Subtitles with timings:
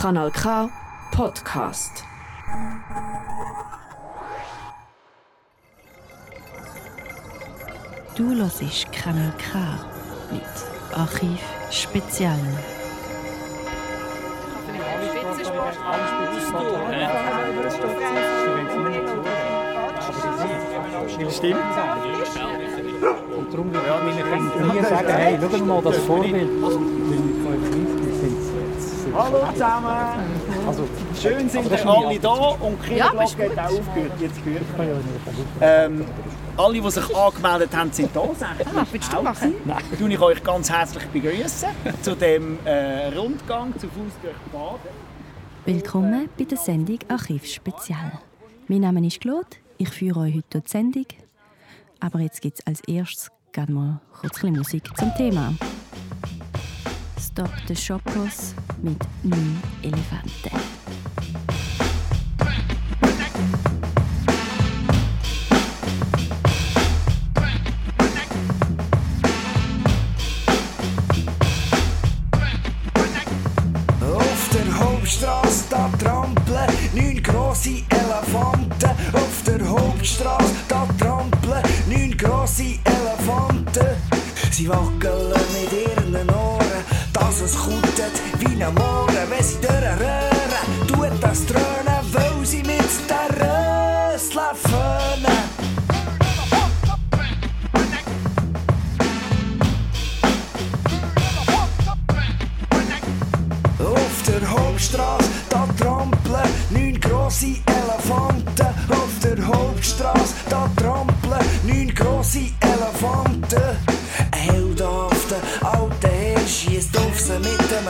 [0.00, 0.70] Kanal K
[1.10, 2.04] Podcast.
[8.14, 9.58] Du hörst Kanal K
[10.30, 10.42] mit
[10.96, 11.40] Archiv
[11.72, 12.38] Spezial.
[21.28, 21.58] Stimmt.
[23.36, 26.50] Und darum ich nie sagen, hey, schau mal das Vorbild.
[29.14, 29.86] Hallo zusammen!
[30.66, 30.88] Also,
[31.20, 34.62] Schön sind ist alle da und die Ja, Kinderglocke hat auch aufgehört, jetzt gehört.
[35.60, 36.04] Ähm,
[36.56, 38.20] alle, die sich angemeldet haben, sind da.
[38.20, 39.54] Ah, willst du machen?
[39.66, 41.68] Dann ich euch ganz herzlich begrüßen
[42.02, 45.08] zu dem äh, Rundgang zu Fuß durch Baden.
[45.64, 48.12] Willkommen bei der Sendung Archiv Spezial.
[48.68, 51.06] Mein Name ist Claude, ich führe euch heute durch die Sendung.
[52.00, 55.52] Aber jetzt gibt es als erstes gerade mal kurz ein bisschen Musik zum Thema.
[57.38, 58.52] The Shoppers
[58.82, 60.50] mit «Neun Elefanten».
[74.02, 78.90] Auf der Hauptstraße da trampeln neun grosse Elefanten.
[79.12, 83.86] Auf der Hauptstraße da trampeln neun grosse Elefanten.
[84.50, 85.17] Sie wackeln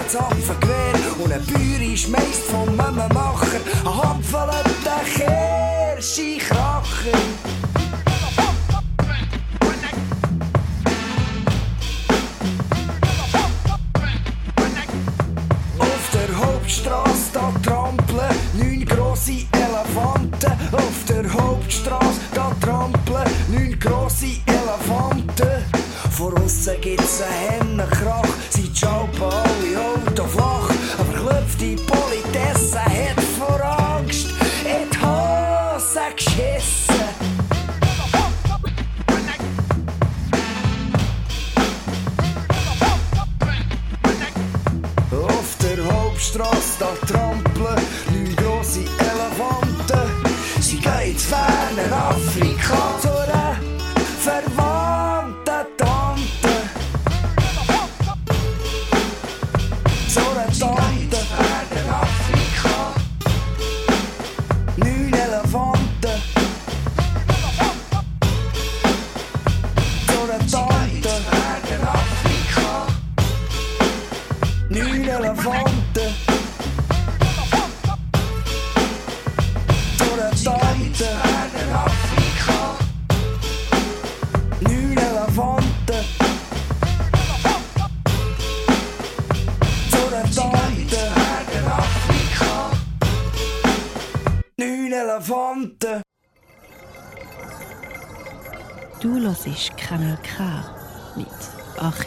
[0.08, 0.94] einem Zapfengewehr.
[1.18, 4.50] Und ein Bäuer schmeißt vom einem Macher eine Handvoll
[4.84, 5.98] der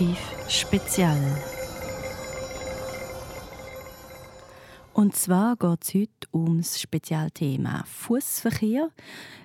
[0.01, 0.17] Archiv
[0.47, 1.38] Spezial.
[4.94, 8.90] Und zwar geht es heute ums Spezialthema Fußverkehr.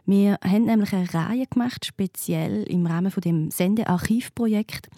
[0.06, 4.89] Wir haben nämlich eine Reihe gemacht, speziell im Rahmen von dem Sendearchivprojekt,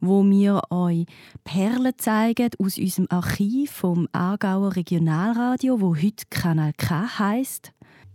[0.00, 1.06] wo wir euch
[1.44, 7.72] Perlen zeigen aus unserem Archiv vom Aargauer Regionalradio, wo heute Kanal K heißt.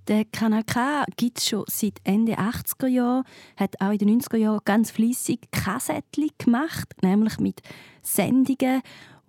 [0.08, 3.24] Der Kanal K gibt es schon seit Ende 80er Jahre,
[3.56, 7.62] hat auch in den 90er Jahren ganz fließig Kassettchen gemacht, nämlich mit
[8.02, 8.82] Sendungen,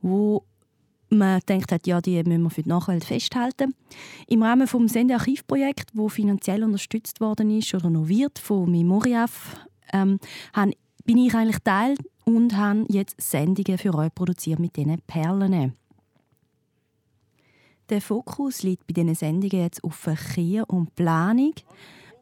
[0.03, 0.45] wo
[1.11, 3.75] man denkt hat, ja, die müssen wir für die Nachwelt festhalten.
[4.27, 9.57] Im Rahmen des Sendearchivprojekts, wo finanziell unterstützt worden ist oder noch wird von Memoriaf,
[9.93, 10.19] ähm,
[11.05, 11.95] bin ich eigentlich Teil
[12.25, 15.75] und habe jetzt Sendungen für euch produziert mit diesen Perlen.
[17.91, 21.53] Der Fokus liegt bei diesen Sendungen jetzt auf Verkehr und Planung.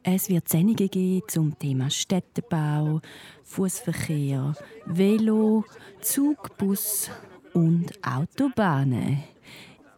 [0.02, 3.00] Es wird Sendungen geben zum Thema Städtebau,
[3.44, 4.54] Fußverkehr,
[4.86, 5.64] Velo,
[6.00, 7.08] Zug, Bus
[7.54, 9.22] und Autobahnen.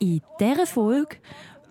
[0.00, 1.16] In dieser Folge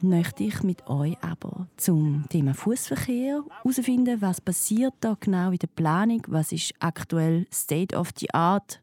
[0.01, 5.67] möchte ich mit euch aber zum Thema Fußverkehr herausfinden, was passiert da genau in der
[5.67, 8.81] Planung, was ist aktuell State of the Art.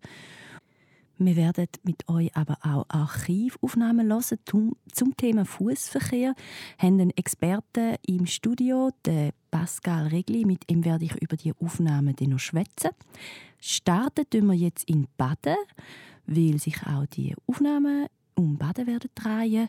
[1.22, 6.34] Wir werden mit euch aber auch Archivaufnahmen hören zum, Thema Fußverkehr.
[6.78, 10.46] Haben einen Experten im Studio, den Pascal Regli.
[10.46, 12.92] Mit ihm werde ich über die Aufnahmen noch schwätzen.
[13.60, 15.56] Starten wir jetzt in Baden,
[16.24, 19.68] weil sich auch die Aufnahmen um Baden werden drehen.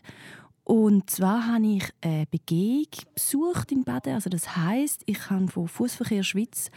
[0.64, 4.14] Und zwar habe ich eine Begehung besucht in Baden.
[4.14, 6.70] Also das heißt, ich habe von Fußverkehr Schweiz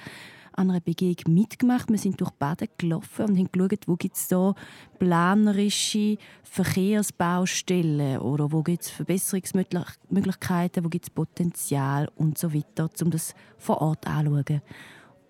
[0.56, 1.90] an einer Begehung mitgemacht.
[1.90, 4.56] Wir sind durch Baden gelaufen und haben geschaut, wo gibt es da
[5.00, 13.12] planerische Verkehrsbaustellen oder wo gibt es Verbesserungsmöglichkeiten, wo gibt es Potenzial und so weiter, um
[13.12, 14.62] das vor Ort anzuschauen.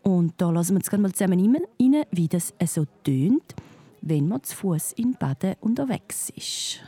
[0.04, 3.56] Und da lassen wir uns mal zusammen rein, wie das so tönt,
[4.02, 6.80] wenn man zu Fuß in Baden unterwegs ist.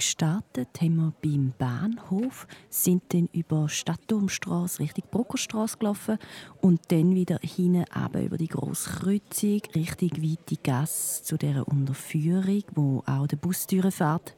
[0.00, 6.16] Gestartet haben wir beim Bahnhof, sind dann über Stadtturmstraße Richtung Bruckerstraße gelaufen
[6.62, 7.84] und dann wieder hinten
[8.18, 14.34] über die Grosskreuzung Richtung Weite Gasse zu dieser Unterführung, wo auch der Bus fährt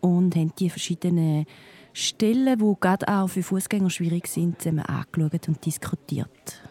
[0.00, 1.46] und haben die verschiedenen
[1.92, 6.62] Stellen, die gerade auch für Fußgänger schwierig sind, zusammen angeschaut und diskutiert.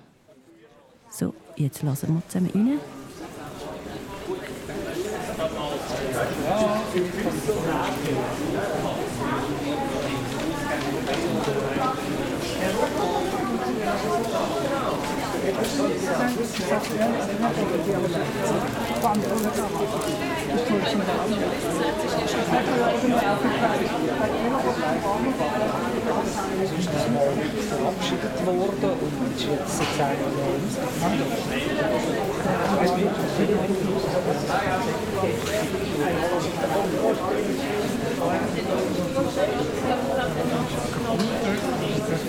[1.10, 3.01] So, jetzt lassen wir zusammen rein.
[7.00, 8.61] personaggio
[27.70, 30.32] verabschiedet worden und ist jetzt sozusagen
[42.12, 42.20] Aber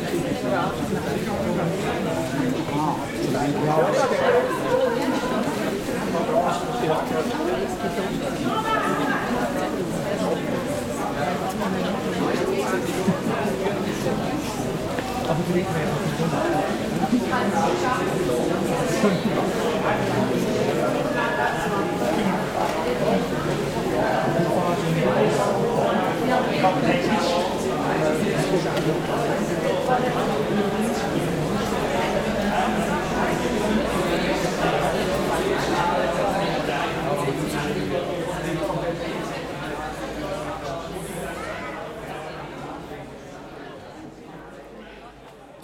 [15.52, 16.12] vielleicht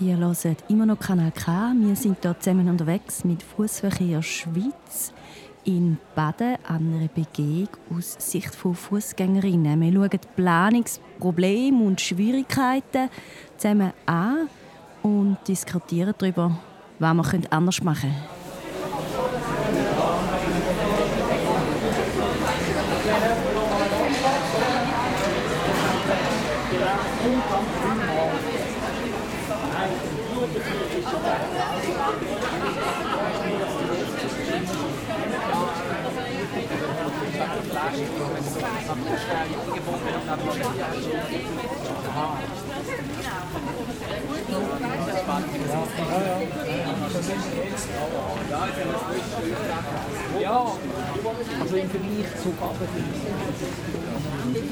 [0.01, 1.73] Ihr hört immer noch Kanal K.
[1.77, 5.13] Wir sind hier zusammen unterwegs mit Fußverkehr Schweiz
[5.69, 9.79] in Baden an einer Begehung aus Sicht von Fußgängerinnen.
[9.79, 13.11] Wir schauen Planungsprobleme und Schwierigkeiten
[13.59, 14.49] zusammen an
[15.03, 16.59] und diskutieren darüber,
[16.99, 18.38] was wir anders machen können.
[50.41, 50.67] Ja,
[51.61, 52.89] also im Vergleich zu Baden
[54.49, 54.65] immer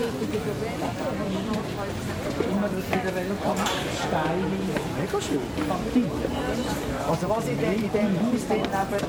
[2.71, 3.61] wieder relativ
[4.07, 4.41] steil.
[4.99, 5.41] Mega schön.
[7.09, 9.07] Also was in dem, in dem Haus dort neben...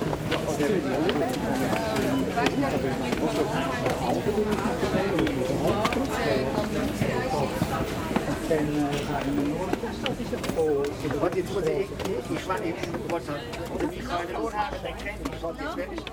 [11.19, 12.77] Wat jetzt muss ich, ich weiß nicht,
[13.09, 16.03] was oder wie kann ich Ohr haben, den kennt ich, was jetzt wenn ich.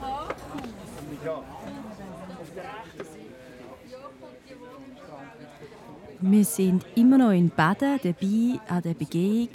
[1.24, 1.44] Ja, auf
[2.54, 3.23] der rechten Seite.
[6.20, 9.48] Wir sind immer noch in Baden dabei an der Begehung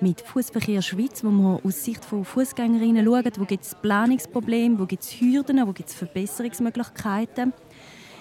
[0.00, 4.86] mit Fußverkehr Schweiz, wo wir aus Sicht von Fußgängerinnen schauen, wo gibt es Planungsprobleme, wo
[4.86, 7.52] gibt es Hürden, wo gibt es Verbesserungsmöglichkeiten.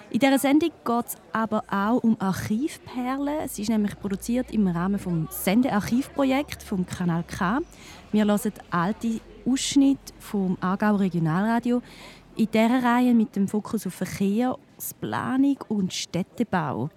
[0.09, 3.39] In dieser Sendung geht es aber auch um Archivperlen.
[3.43, 7.59] Es ist nämlich produziert im Rahmen des Sendearchivprojekts vom Kanal K.
[8.11, 11.81] Wir hören alte Ausschnitte vom Aargau Regionalradio
[12.35, 16.89] in dieser Reihe mit dem Fokus auf Verkehrsplanung und Städtebau.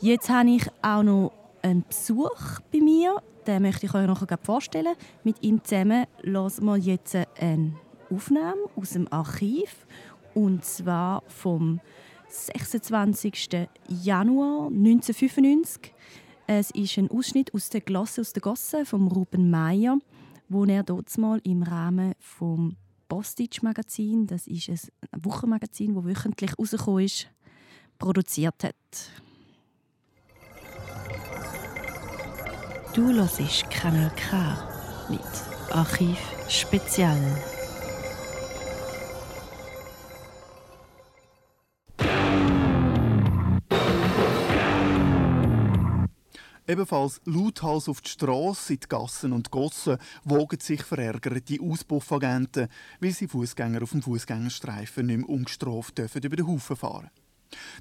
[0.00, 3.16] Jetzt habe ich auch noch einen Besuch bei mir.
[3.46, 4.94] Den möchte ich euch noch vorstellen.
[5.24, 7.72] Mit ihm zusammen hören wir jetzt eine
[8.10, 9.86] Aufnahme aus dem Archiv.
[10.34, 11.80] Und zwar vom
[12.28, 13.68] 26.
[13.88, 15.94] Januar 1995.
[16.46, 19.96] Es ist ein Ausschnitt aus der Glosse aus der Gosse von Ruben Meyer,
[20.50, 22.76] wo er dort mal im Rahmen vom
[23.08, 27.28] Postage-Magazin, das ist ein Wochenmagazin, das wöchentlich rausgekommen ist,
[27.98, 28.74] produziert hat.
[32.96, 34.56] Du hörst Kanal K
[35.10, 35.20] mit
[35.70, 36.16] Archiv
[36.48, 37.20] Spezial.
[46.66, 52.68] Ebenfalls lauthals auf die Straße, in die Gassen und Gossen wogen sich verärgerte Auspuffagenten,
[53.00, 57.10] weil sie Fußgänger auf dem Fußgängerstreifen nicht mehr ungestraft dürfen über den Haufen fahren.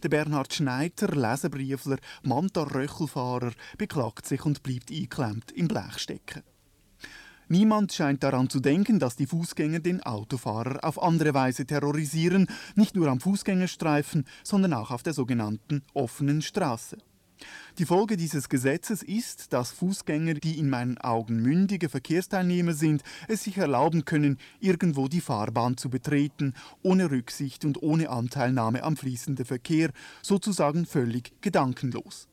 [0.04, 6.44] Der Bernhard Schneider, Lesebriefler, Manta-Röchelfahrer, beklagt sich und bleibt eingeklemmt im Blech stecken.
[7.48, 12.96] Niemand scheint daran zu denken, dass die Fußgänger den Autofahrer auf andere Weise terrorisieren, nicht
[12.96, 16.98] nur am Fußgängerstreifen, sondern auch auf der sogenannten offenen Straße.
[17.78, 23.44] Die Folge dieses Gesetzes ist, dass Fußgänger, die in meinen Augen mündige Verkehrsteilnehmer sind, es
[23.44, 29.46] sich erlauben können, irgendwo die Fahrbahn zu betreten, ohne Rücksicht und ohne Anteilnahme am fließenden
[29.46, 32.28] Verkehr, sozusagen völlig gedankenlos.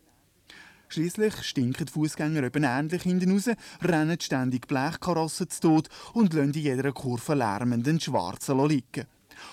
[0.88, 3.49] Schließlich stinken Fußgänger eben ähnlich hinten raus,
[3.80, 9.06] rennen ständig Blechkarossen zu Tod und lassen in jeder Kurve lärmenden Schwarzen liegen.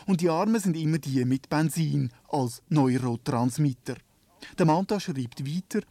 [0.06, 3.96] Und die Armen sind immer die mit Benzin als Neurotransmitter.
[4.58, 5.82] Der Manta schreibt weiter,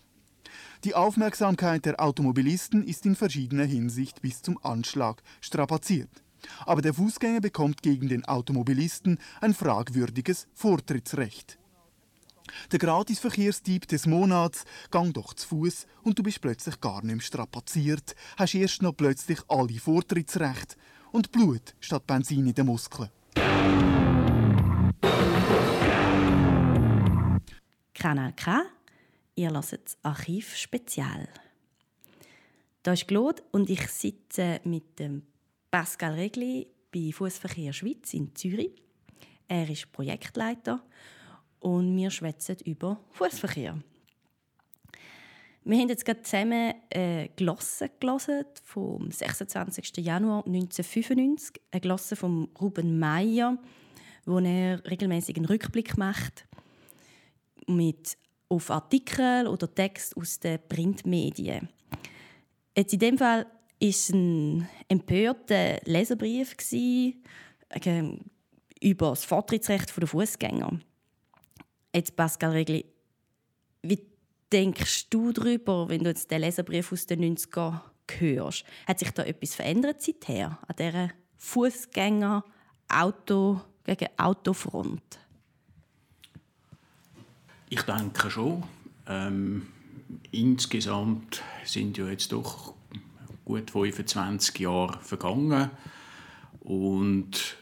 [0.84, 6.22] die Aufmerksamkeit der Automobilisten ist in verschiedener Hinsicht bis zum Anschlag strapaziert.
[6.66, 11.58] Aber der Fußgänger bekommt gegen den Automobilisten ein fragwürdiges Vortrittsrecht.
[12.72, 17.20] Der Gratisverkehrstyp des Monats, gang doch zu Fuß und du bist plötzlich gar nicht mehr
[17.20, 20.76] strapaziert, hast erst noch plötzlich alle Vortrittsrechte
[21.12, 23.10] und Blut statt Benzin in den Muskeln.
[27.98, 28.62] Kanal K.
[29.34, 31.28] Ihr hört Archiv Spezial.
[32.84, 35.22] Da ist Claude und ich sitze mit dem
[35.72, 38.70] Pascal Regli bei Fußverkehr Schweiz in Zürich.
[39.48, 40.80] Er ist Projektleiter
[41.58, 43.76] und wir schwätzen über Fußverkehr.
[45.64, 49.96] Wir haben jetzt gerade zusammen eine Glosse gelesen vom 26.
[49.96, 53.58] Januar 1995, eine Glosse von Ruben Meyer,
[54.24, 56.47] wo er regelmäßig einen Rückblick macht
[57.68, 58.16] mit
[58.48, 61.68] auf Artikel oder Text aus den Printmedien.
[62.76, 63.46] Jetzt in dem Fall
[63.78, 67.12] ist ein empörter Leserbrief äh,
[68.80, 70.78] über das Vortrittsrecht der Fußgänger.
[71.94, 72.84] Jetzt Pascal Regli,
[73.82, 74.06] wie
[74.52, 77.80] denkst du darüber, wenn du jetzt den Leserbrief aus den 90er
[78.18, 78.64] hörst?
[78.86, 82.44] Hat sich da etwas verändert seither an dieser Fußgänger
[82.88, 85.18] Auto gegen Autofront?
[87.70, 88.62] Ich denke schon.
[89.06, 89.66] Ähm,
[90.30, 92.74] insgesamt sind ja jetzt doch
[93.44, 95.70] gut 25 Jahre vergangen
[96.60, 97.56] und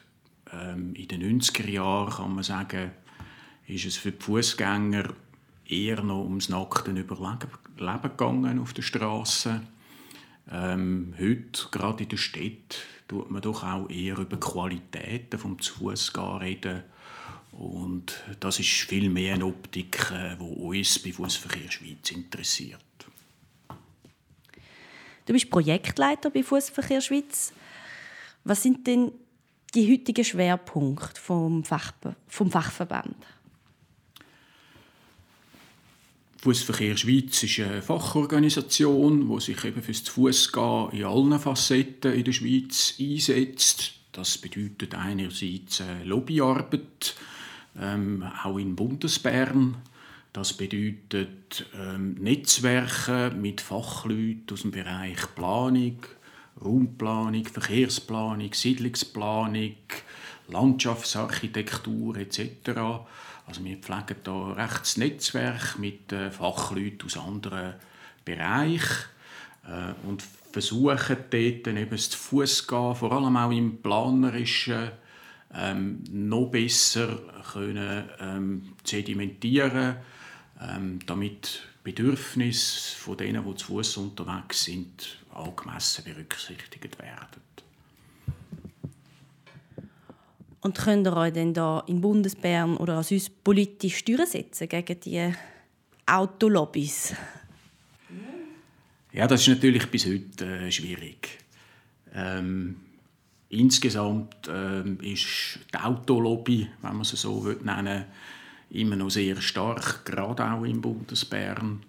[0.52, 2.92] ähm, in den 90er Jahren kann man sagen,
[3.66, 5.12] ist es für die Fußgänger
[5.68, 7.48] eher noch ums nackte Überleben
[8.02, 9.60] gegangen auf der Straße.
[10.52, 16.36] Ähm, heute, gerade in der Stadt, tut man doch auch eher über Qualitäten vom Fußgehen
[16.36, 16.84] reden
[17.58, 22.80] und das ist viel mehr eine Optik, die äh, uns bei Fußverkehr Schweiz interessiert.
[25.24, 27.52] Du bist Projektleiter bei Fußverkehr Schweiz.
[28.44, 29.10] Was sind denn
[29.74, 31.92] die heutigen Schwerpunkte vom, Fach,
[32.28, 33.16] vom Fachverband?
[36.42, 42.32] Fußverkehr Schweiz ist eine Fachorganisation, die sich eben fürs Fußgehen in allen Facetten in der
[42.32, 43.94] Schweiz einsetzt.
[44.12, 47.16] Das bedeutet einerseits Lobbyarbeit,
[47.80, 49.76] ähm, auch in Bundesbern.
[50.32, 55.98] Das bedeutet ähm, Netzwerke mit Fachleuten aus dem Bereich Planung,
[56.62, 59.76] Raumplanung, Verkehrsplanung, Siedlungsplanung,
[60.48, 62.50] Landschaftsarchitektur etc.
[63.46, 67.74] Also wir pflegen da rechts Netzwerk mit äh, Fachleuten aus anderen
[68.24, 69.06] Bereichen
[69.66, 74.90] äh, und versuchen dort eben das Fußgehen, vor allem auch im planerischen
[75.56, 77.18] ähm, noch besser
[77.52, 79.96] können, ähm, sedimentieren
[80.60, 87.42] ähm, damit Bedürfnisse von denen, die zu Fuß unterwegs sind, angemessen berücksichtigt werden.
[90.60, 95.32] Und könnt ihr euch denn da in Bundesbern oder als uns politisch durchsetzen gegen die
[96.06, 97.14] Autolobbys?
[99.12, 101.38] Ja, das ist natürlich bis heute äh, schwierig.
[102.12, 102.80] Ähm,
[103.56, 107.86] Insgesamt äh, ist die Autolobby, wenn man sie so nennen
[108.68, 111.82] will, immer noch sehr stark, gerade auch im Bundesbern.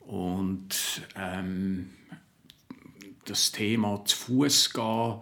[0.00, 1.90] Und ähm,
[3.24, 5.18] das Thema zu Fuß gehen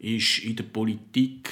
[0.00, 1.50] ist in der Politik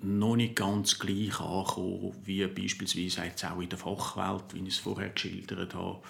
[0.00, 4.78] noch nicht ganz gleich angekommen, wie beispielsweise jetzt auch in der Fachwelt, wie ich es
[4.78, 6.02] vorher geschildert habe,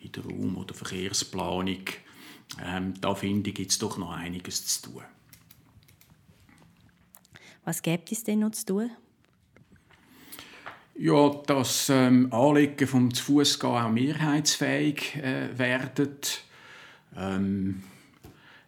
[0.00, 1.84] in der Raum- oder Verkehrsplanung.
[2.60, 5.02] Ähm, da finde ich, gibt es doch noch einiges zu tun.
[7.64, 8.90] Was gibt es denn noch zu tun?
[10.94, 16.16] Ja, dass ähm, Anliegen vom Fußgehen auch mehrheitsfähig äh, werden.
[17.16, 17.82] Ähm,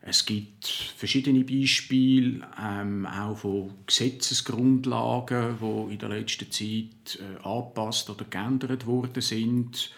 [0.00, 8.10] es gibt verschiedene Beispiele, ähm, auch von Gesetzesgrundlagen, die in der letzten Zeit äh, angepasst
[8.10, 9.90] oder geändert worden sind.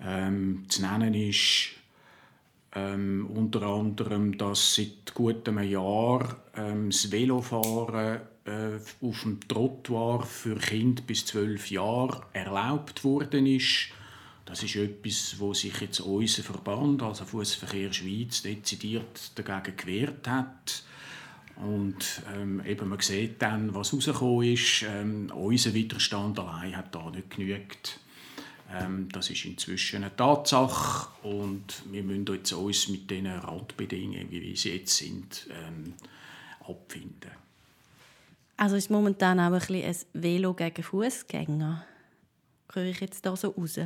[0.00, 1.70] Ähm, zu nennen ist
[2.76, 10.22] ähm, unter anderem, dass seit gut einem Jahr ähm, das Velofahren äh, auf dem Trottoir
[10.24, 13.88] für Kinder bis zwölf Jahre erlaubt worden ist.
[14.44, 20.84] Das ist etwas, wo sich jetzt unser Verband, also Fußverkehr Schweiz, dezidiert dagegen gewehrt hat.
[21.56, 24.84] Und ähm, eben man sieht dann, was rausgekommen ist.
[24.86, 28.00] Ähm, unser Widerstand allein hat da nicht genügt.
[28.72, 34.56] Ähm, das ist inzwischen eine Tatsache und wir müssen uns uns mit den Randbedingungen, wie
[34.56, 35.94] sie jetzt sind, ähm,
[36.60, 37.30] abfinden.
[38.56, 41.84] Also ist momentan auch ein, bisschen ein Velo gegen Fußgänger.
[42.72, 43.78] Höre ich jetzt da so raus?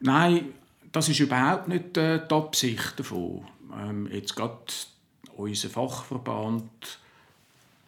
[0.00, 0.52] Nein,
[0.92, 3.46] das ist überhaupt nicht äh, die Absicht davon.
[3.76, 4.58] Ähm, jetzt gerade
[5.36, 6.98] unser Fachverband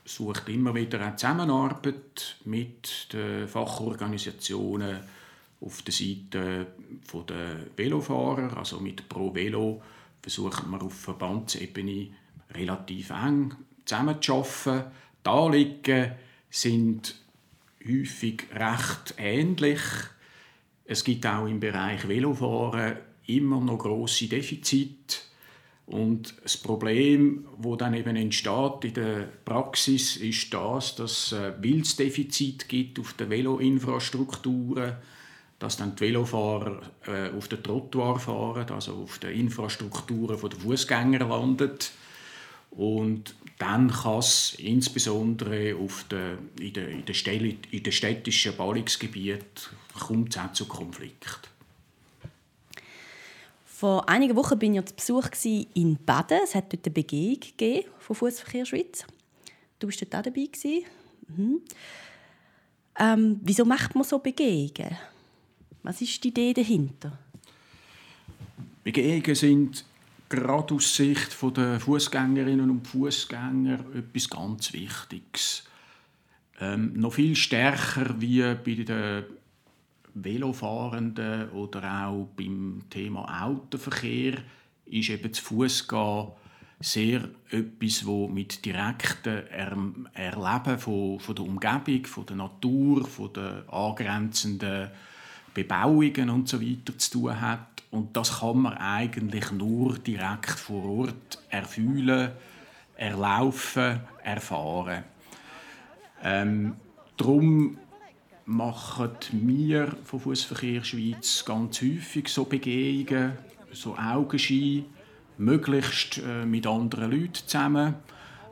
[0.04, 5.00] sucht immer wieder eine Zusammenarbeit mit den Fachorganisationen
[5.60, 6.66] auf der Seite
[7.28, 9.82] der Velofahrer, also mit Pro Velo
[10.22, 12.08] versuchen wir auf Verbandsebene
[12.52, 14.92] relativ eng zusammenzuarbeiten.
[15.24, 16.12] Die Anliegen
[16.50, 17.14] sind
[17.86, 19.80] häufig recht ähnlich.
[20.84, 22.96] Es gibt auch im Bereich Velofahren
[23.26, 25.18] immer noch große Defizite.
[25.86, 32.68] Und das Problem, wo dann eben entsteht in der Praxis, ist das, dass es Wildsdefizit
[32.68, 34.96] gibt auf der Veloinfrastrukturen,
[35.58, 41.26] dass dann die Velofahrer äh, auf der Trottoir fahren, also auf der Infrastrukturen der Fußgänger
[41.26, 41.90] landet.
[42.70, 47.14] Und dann kann es insbesondere auf der, in, der, in, der
[47.80, 51.48] den städtischen Ballungsgebieten kommt zu Konflikt.
[53.64, 55.28] Vor einigen Wochen war ich zu Besuch
[55.74, 56.40] in Baden.
[56.42, 59.04] Es hat dort eine Begehung von Fußverkehr Schweiz.
[59.78, 60.48] Du warst dort auch dabei.
[61.28, 61.60] Mhm.
[62.98, 64.96] Ähm, wieso macht man so Begehungen?
[65.88, 67.18] Was ist die Idee dahinter?
[68.84, 69.86] Begehungen sind
[70.28, 75.64] gerade aus Sicht der Fußgängerinnen und Fußgänger etwas ganz Wichtiges.
[76.60, 79.24] Ähm, noch viel stärker wie bei den
[80.12, 84.34] Velofahrenden oder auch beim Thema Autoverkehr
[84.84, 86.28] ist eben das Fußgehen
[86.80, 93.66] sehr etwas, wo mit direktem Erleben von, von der Umgebung, von der Natur, von den
[93.70, 94.90] angrenzenden
[95.54, 97.82] Bebauungen und so weiter zu tun hat.
[97.90, 102.32] Und das kann man eigentlich nur direkt vor Ort erfühlen,
[102.96, 105.04] erlaufen, erfahren.
[106.22, 106.74] Ähm,
[107.16, 107.78] darum
[108.44, 113.32] machen wir von Fußverkehr Schweiz ganz häufig so Begehungen,
[113.72, 114.84] so Augenschein,
[115.38, 117.94] möglichst äh, mit anderen Leuten zusammen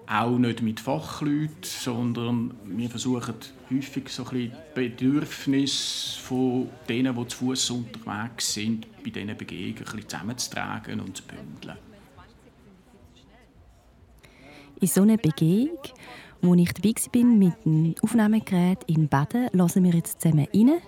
[0.08, 3.34] auch nicht mit Fachleuten, sondern wir versuchen
[3.70, 10.08] häufig so ein bisschen Bedürfnisse von denen, die zu Fuß unterwegs sind, bei diesen Begegnungen
[10.08, 11.76] zusammenzutragen und zu bündeln.
[14.80, 15.78] In so einer Begehung,
[16.42, 20.78] wo ich dabei war mit dem Aufnahmegerät in Baden, hören wir jetzt zusammen rein.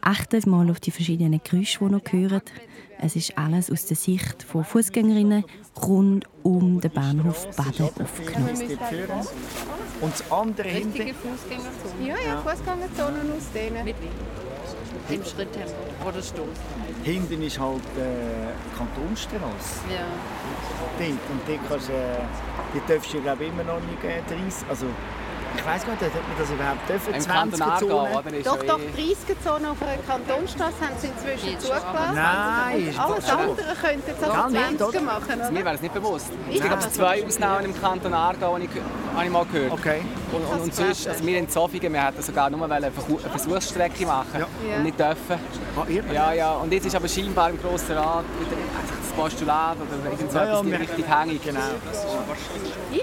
[0.00, 2.42] Achtet mal auf die verschiedenen Geräusche, die noch hören.
[3.04, 5.44] Es ist alles aus der Sicht von Fußgängerinnen
[5.82, 8.78] rund um den Bahnhof Baden aufgenommen.
[10.00, 11.12] Und das andere hinten?
[11.12, 12.06] Fußgängerzone.
[12.06, 13.84] Ja, ja, Fußgängerzonen aus denen.
[13.84, 15.14] Mit wie?
[15.14, 15.72] Im Schritttempo
[16.06, 16.46] oder Stoß.
[17.02, 19.80] Hinten ist halt äh, Kantonstrasse.
[19.90, 20.06] Ja.
[20.96, 21.10] Dort.
[21.10, 21.94] Und dort kannst, äh,
[22.72, 24.86] die darfst du glaube immer noch nicht äh, 30, also
[25.56, 27.20] ich weiß gar nicht, ob man das überhaupt dürfen.
[27.20, 28.42] 20 Zonen.
[28.44, 32.14] Doch, doch, 30 Zonen auf einer Kantonsstraße haben sie inzwischen zugelassen.
[32.14, 35.40] Nein, ist Alles andere könnten jetzt auch 20 machen.
[35.40, 35.50] Oder?
[35.50, 36.30] Mir wäre es nicht bewusst.
[36.52, 38.70] Es gibt zwei Ausnahmen im Kanton Aargau, habe ich,
[39.14, 39.72] habe ich mal gehört.
[39.72, 40.02] Okay.
[40.32, 44.40] Und, und, und sonst, also wir in Zofingen, wir hätten sogar nur eine Versuchsstrecke machen
[44.40, 44.76] ja.
[44.76, 45.38] und nicht dürfen.
[45.76, 46.52] Ah, ja, ja.
[46.54, 48.24] Und jetzt ist aber scheinbar im Grossen Rat
[49.16, 51.42] Postulat oder irgendwas ja, ja, in die Richtung hängig.
[51.42, 51.60] Genau.
[52.92, 53.02] Ich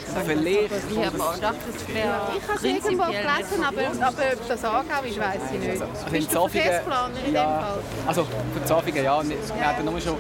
[1.86, 2.22] Vielleicht.
[2.38, 5.82] Ich habe es irgendwo gelesen, aber, aber ob das Aargau ist, weiß ich nicht.
[5.82, 7.80] Also Bist du Verkehrsplaner in ja, dem Fall?
[8.08, 9.24] Also für Zofingen, ja.
[9.24, 10.15] Wir, wir hätten nur schon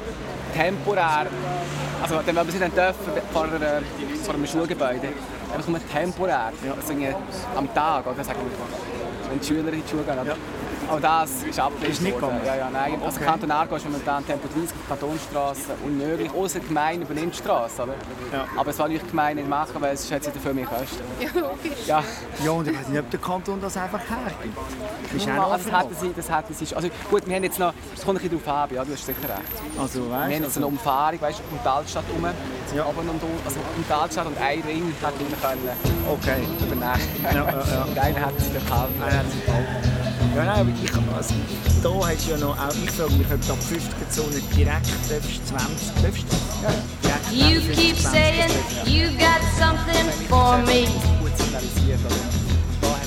[0.55, 1.27] temporär,
[2.01, 3.81] also dann, wenn wir sie dann dürfen, vor, einer,
[4.23, 5.09] vor einem Schulgebäude,
[5.53, 6.93] einfach nur temporär, also
[7.55, 8.67] am Tag, oder sagen wir mal,
[9.29, 10.37] wenn die Schüler in die Schule gehen.
[10.89, 12.39] Auch das ist abgelehnt Ist nicht worden.
[12.39, 12.45] gegangen?
[12.45, 12.93] Ja, ja, nein.
[13.03, 13.25] Also Okay.
[13.25, 16.31] Kanton Aargau ist momentan Tempo 30 auf Kantonstraße unmöglich.
[16.33, 17.83] Außer die Gemeinde übernimmt die Straße.
[17.83, 17.93] Oder?
[18.57, 21.03] Aber es will die Gemeinde nicht machen, weil es hat sie dafür mehr Kosten.
[21.19, 21.87] Ja, logisch.
[21.87, 22.03] Ja.
[22.43, 24.57] Ja, und ich weiß nicht, ob der Kanton das einfach hergibt.
[25.13, 27.59] Das ist auch also das hätten sie, das hätten sie, also gut, wir haben jetzt
[27.59, 29.79] noch, es kommt ein bisschen darauf an, ja, du hast sicher recht.
[29.79, 32.25] Also, wir weißt, haben jetzt also- eine Umfahrung, weißt, um die Altstadt herum,
[32.75, 32.85] ja.
[32.85, 35.69] oben und unten, also um die Altstadt und ein Ring hätte ich können
[36.09, 36.43] okay.
[36.61, 36.79] übernehmen
[37.23, 37.83] Ja, ja, ja.
[37.89, 39.01] Und einen hätten sie behalten.
[39.01, 39.98] Einer hat sie behalten.
[40.35, 41.33] Ja, nein, ich, also,
[41.83, 44.87] da hast du ja noch, auch ich frage mich, ob du ab 50 Zone direkt
[45.09, 46.25] darfst, 20 darfst?
[46.61, 46.71] Ja.
[47.03, 48.51] Direkt You 50, keep 20 saying
[48.85, 50.87] you got something for me.
[51.19, 52.39] Gut signalisiert, oder?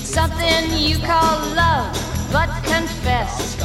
[0.03, 1.91] Something you call love,
[2.31, 3.57] but confess.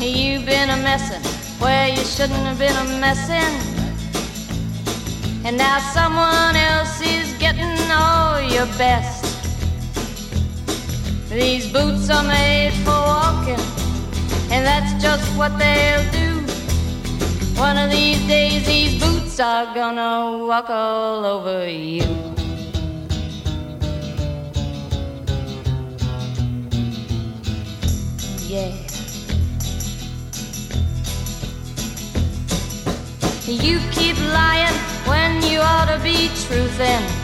[0.00, 1.22] You've been a messin'
[1.60, 3.74] where you shouldn't have been a messin'.
[5.44, 9.13] And now someone else is getting all your best.
[11.34, 13.58] These boots are made for walking,
[14.52, 16.40] and that's just what they'll do.
[17.60, 22.06] One of these days, these boots are gonna walk all over you.
[28.46, 28.72] Yeah.
[33.48, 34.76] You keep lying
[35.10, 37.23] when you ought to be truthin'.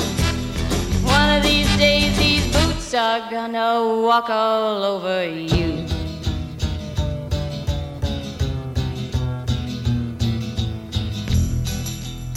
[1.17, 5.85] One of these days, these boots are gonna walk all over you.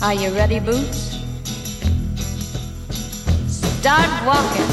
[0.02, 1.16] Are you ready, Boots?
[3.48, 4.70] Start walking.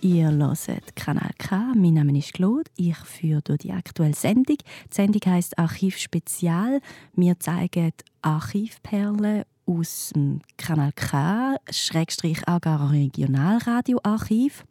[0.00, 1.72] Ihr hört Kanal K.
[1.76, 2.68] Mein Name ist Claude.
[2.76, 4.56] Ich führe durch die aktuelle Sendung.
[4.58, 6.80] Die Sendung heisst Archiv Spezial.
[7.14, 7.92] Wir zeigen
[8.22, 14.64] Archivperlen aus dem Kanal K, Schrägstrich Aargauer Regionalradioarchiv.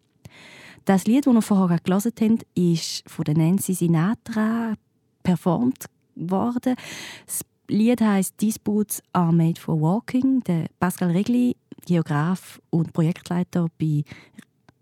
[0.83, 4.73] Das Lied, das wir vorher gelesen haben, ist von Nancy Sinatra
[5.23, 6.75] performt worden.
[7.25, 10.43] Das Lied heisst «These Boots are made for walking».
[10.81, 14.03] Pascal Regli, Geograf und Projektleiter bei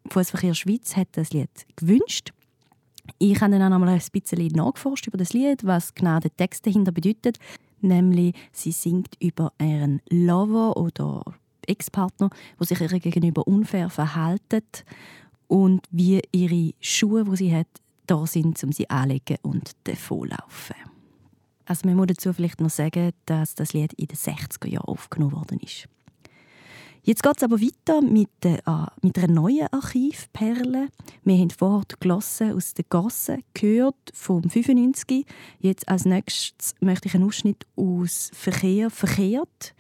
[0.10, 2.34] Fußverkehr Schweiz, hat das Lied gewünscht.
[3.20, 6.36] Ich habe dann auch noch mal ein bisschen nachgeforscht über das Lied, was genau der
[6.36, 7.38] Text dahinter bedeutet.
[7.82, 11.24] Nämlich, sie singt über ihren Lover oder
[11.68, 14.86] Ex-Partner, der sich ihr gegenüber unfair verhaltet
[15.48, 17.68] und wie ihre Schuhe, die sie hat,
[18.08, 20.76] da sind, um sie anzulegen und davonlaufen.
[21.66, 25.34] Also man muss dazu vielleicht noch sagen, dass das Lied in den 60er Jahren aufgenommen
[25.34, 25.88] worden ist.
[27.06, 28.60] Jetzt geht es aber weiter mit, äh,
[29.02, 30.88] mit einer neuen Archivperle.
[31.26, 35.26] Wir haben vorher die Glosse aus der Gasse gehört, vom 95.
[35.60, 39.76] Jetzt als nächstes möchte ich einen Ausschnitt aus Verkehr verkehrt.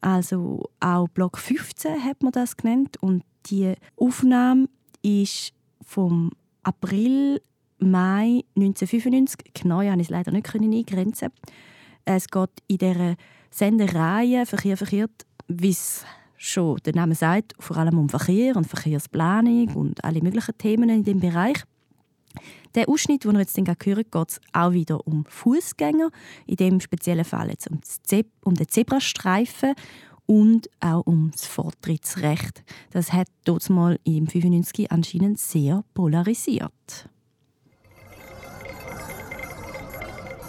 [0.00, 2.96] Also auch Block 15 hat man das genannt.
[3.02, 4.70] Und die Aufnahme
[5.02, 6.30] ist vom
[6.62, 7.42] April,
[7.78, 9.52] Mai 1995.
[9.52, 11.28] Genau, ich konnte es leider nicht eingrenzen.
[12.06, 13.16] Es geht in dieser
[13.50, 15.76] Sendereihe Verkehr verkehrt, wie
[16.36, 21.04] schon der Name sagt, vor allem um Verkehr und Verkehrsplanung und alle möglichen Themen in
[21.04, 21.62] dem Bereich.
[22.74, 26.10] Der Ausschnitt, den wir jetzt hören, geht es auch wieder um Fußgänger.
[26.46, 29.74] In dem speziellen Fall jetzt um, Ze um den Zebrastreifen
[30.26, 32.64] und auch um das Vortrittsrecht.
[32.90, 37.08] Das hat dort mal im 95 anscheinend sehr polarisiert.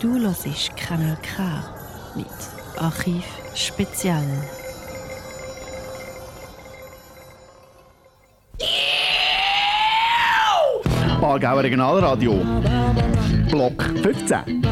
[0.02, 1.64] Du hörst Kanal K
[2.16, 2.28] mit
[2.78, 3.24] Archiv
[3.56, 4.26] Spezial.
[11.22, 12.42] Aargauer Regionalradio.
[13.50, 14.64] Block 15.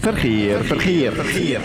[0.00, 1.60] Verkehr, Verkehr, Verkehr.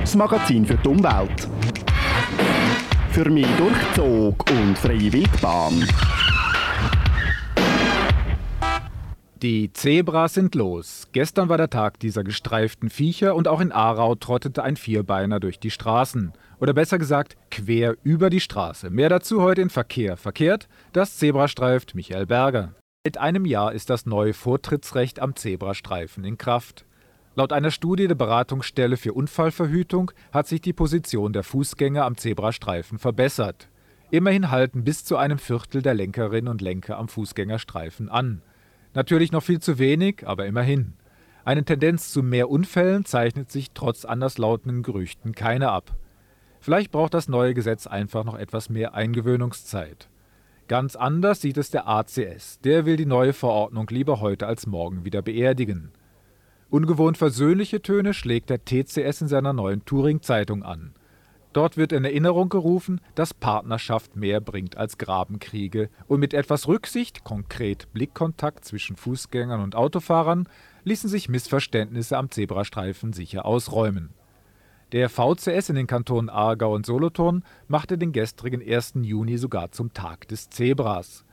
[0.00, 1.48] Das Magazin für die Umwelt.
[3.10, 5.86] Für mich Durchzug und freie Wildbahn.
[9.42, 11.08] Die Zebras sind los.
[11.12, 15.58] Gestern war der Tag dieser gestreiften Viecher und auch in Aarau trottete ein Vierbeiner durch
[15.58, 16.34] die Straßen.
[16.58, 18.90] Oder besser gesagt, quer über die Straße.
[18.90, 20.18] Mehr dazu heute in Verkehr.
[20.18, 22.74] Verkehrt, das Zebrastreift Michael Berger.
[23.06, 26.84] Seit einem Jahr ist das neue Vortrittsrecht am Zebrastreifen in Kraft.
[27.34, 32.98] Laut einer Studie der Beratungsstelle für Unfallverhütung hat sich die Position der Fußgänger am Zebrastreifen
[32.98, 33.70] verbessert.
[34.10, 38.42] Immerhin halten bis zu einem Viertel der Lenkerinnen und Lenker am Fußgängerstreifen an.
[38.94, 40.94] Natürlich noch viel zu wenig, aber immerhin.
[41.44, 45.96] Eine Tendenz zu mehr Unfällen zeichnet sich trotz anderslautenden Gerüchten keine ab.
[46.60, 50.08] Vielleicht braucht das neue Gesetz einfach noch etwas mehr Eingewöhnungszeit.
[50.68, 52.60] Ganz anders sieht es der ACS.
[52.60, 55.90] Der will die neue Verordnung lieber heute als morgen wieder beerdigen.
[56.68, 60.94] Ungewohnt versöhnliche Töne schlägt der TCS in seiner neuen Touring-Zeitung an.
[61.52, 67.24] Dort wird in Erinnerung gerufen, dass Partnerschaft mehr bringt als Grabenkriege und mit etwas Rücksicht,
[67.24, 70.48] konkret Blickkontakt zwischen Fußgängern und Autofahrern,
[70.84, 74.10] ließen sich Missverständnisse am Zebrastreifen sicher ausräumen.
[74.92, 78.94] Der VCS in den Kantonen Aargau und Solothurn machte den gestrigen 1.
[79.02, 81.24] Juni sogar zum Tag des Zebras.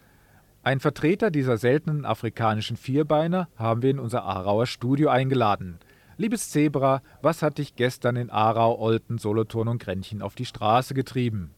[0.63, 5.79] Ein Vertreter dieser seltenen afrikanischen Vierbeiner haben wir in unser Aarauer Studio eingeladen.
[6.19, 10.95] Liebes Zebra, was hat dich gestern in Aarau, Olten, Solothurn und Grenchen auf die Straße
[10.95, 11.51] getrieben?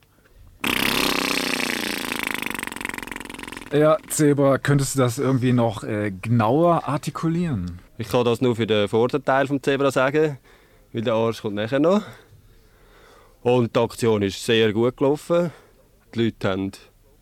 [3.72, 7.80] Ja, Zebra, könntest du das irgendwie noch äh, genauer artikulieren?
[7.98, 10.38] Ich kann das nur für den Vorderteil vom Zebra sagen,
[10.92, 12.02] weil der Arsch kommt nachher noch.
[13.42, 15.52] Und die Aktion ist sehr gut gelaufen.
[16.14, 16.72] Die Leute haben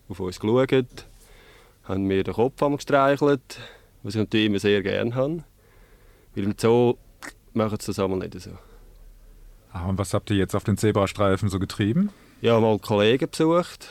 [0.10, 1.06] auf uns geschaut,
[1.84, 3.60] haben mir den Kopf gestreichelt,
[4.02, 5.44] was ich natürlich immer sehr gerne habe.
[6.34, 6.96] Weil im Zoo
[7.58, 8.52] machen sie das einmal nicht so.
[9.72, 12.10] Ah, und was habt ihr jetzt auf den Zebrastreifen so getrieben?
[12.42, 13.90] Ja, mal Kollegen besucht.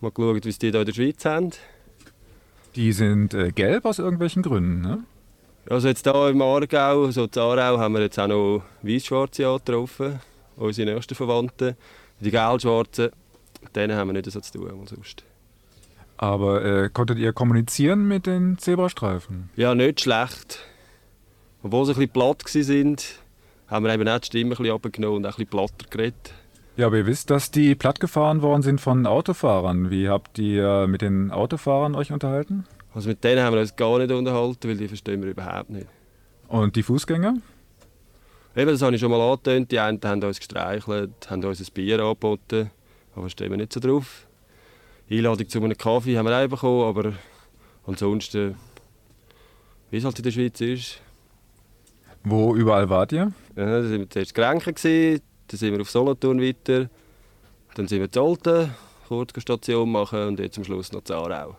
[0.00, 1.50] Mal geschaut, wie die hier in der Schweiz haben.
[2.74, 5.04] Die sind äh, gelb aus irgendwelchen Gründen, ne?
[5.68, 10.20] Also jetzt hier im Aargau, so in Aarau, haben wir jetzt auch noch weiß-schwarze angetroffen,
[10.56, 11.76] unsere nächsten Verwandten.
[12.20, 13.10] Die gelb-schwarzen,
[13.74, 15.24] denen haben wir nicht so zu tun, sonst.
[16.16, 19.50] Aber äh, konntet ihr kommunizieren mit den Zebrastreifen?
[19.56, 20.60] Ja, nicht schlecht.
[21.62, 22.96] Obwohl sie ein bisschen platt waren,
[23.68, 26.34] haben wir eben auch die Stimme ein bisschen runtergenommen und auch ein bisschen platter geredet.
[26.76, 29.90] Ja, aber ihr wisst, dass die plattgefahren worden sind von Autofahrern.
[29.90, 32.64] Wie habt ihr mit den Autofahrern euch unterhalten?
[32.94, 35.86] Also mit denen haben wir uns gar nicht unterhalten, weil die verstehen wir überhaupt nicht.
[36.48, 37.34] Und die Fußgänger?
[38.56, 39.70] Eben, das habe ich schon mal angetönt.
[39.70, 42.70] Die einen haben uns gestreichelt, haben uns ein Bier angeboten.
[43.14, 44.26] Aber stehen wir nicht so drauf.
[45.10, 47.12] Einladung zu einem Kaffee haben wir auch bekommen, aber
[47.86, 48.56] ansonsten,
[49.90, 51.00] wie es halt in der Schweiz ist,
[52.24, 53.32] wo überall wart ihr?
[53.56, 56.88] Ja, da waren wir zuerst Grenken, dann sind wir auf Solothurn weiter,
[57.74, 58.70] dann sind wir zu Olten,
[59.08, 61.56] kurz eine Station machen und jetzt zum Schluss noch zu Aarau.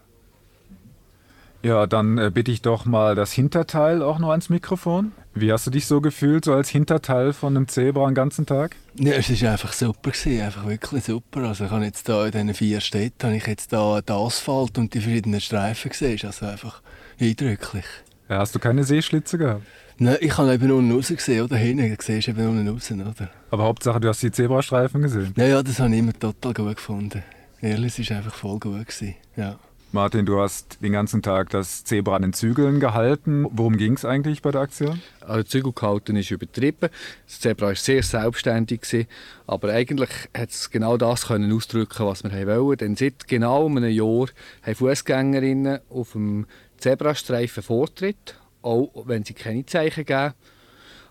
[1.63, 5.11] Ja, dann äh, bitte ich doch mal das Hinterteil auch noch ans Mikrofon.
[5.35, 8.75] Wie hast du dich so gefühlt, so als Hinterteil von einem Zebra den ganzen Tag?
[8.95, 11.41] Ja, es war einfach super, gewesen, einfach wirklich super.
[11.41, 14.77] Also ich habe jetzt da in diesen vier Städten habe ich jetzt da den Asphalt
[14.79, 16.19] und die verschiedenen Streifen gesehen.
[16.23, 16.81] Also einfach
[17.19, 17.85] eindrücklich.
[18.27, 19.63] Ja, hast du keine Seeschlitze gehabt?
[20.03, 21.57] Nein, ich habe eben unten raus gesehen, oder?
[21.57, 23.29] Hinten siehst du eben unten raus, oder?
[23.51, 25.31] Aber Hauptsache, du hast die Zebrastreifen gesehen?
[25.37, 27.23] Ja, ja, das habe ich immer total gut gefunden.
[27.61, 28.87] Ehrlich, es war einfach voll gut.
[28.87, 29.13] Gewesen.
[29.35, 29.59] Ja.
[29.91, 33.45] Martin, du hast den ganzen Tag das Zebra an den Zügeln gehalten.
[33.51, 34.99] Worum ging es eigentlich bei der Aktion?
[35.19, 36.89] Also Zügel gehalten ist übertrieben.
[37.27, 38.81] Das Zebra war sehr selbstständig.
[38.81, 39.07] Gewesen,
[39.45, 42.77] aber eigentlich hat es genau das können ausdrücken was wir wollen.
[42.79, 44.29] Denn seit genau einem Jahr
[44.63, 46.47] haben Fußgängerinnen auf dem
[46.79, 50.33] Zebrastreifen Vortritt auch wenn sie keine Zeichen geben.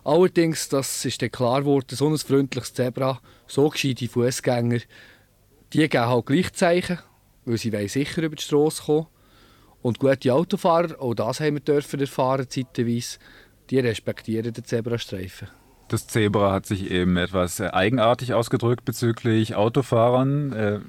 [0.05, 4.81] Allerdings, das ist dann klar geworden, so ein freundliches Zebra, so gescheite Fußgänger,
[5.73, 6.99] die geben halt gleich Zeichen,
[7.45, 9.07] weil sie sicher über die Straße kommen.
[9.83, 13.19] Und gute Autofahrer, auch das haben wir dürfen erfahren zeitweise,
[13.71, 15.49] die respektieren den Zebrastreifen.
[15.89, 20.85] Das Zebra hat sich eben etwas eigenartig ausgedrückt bezüglich Autofahrern.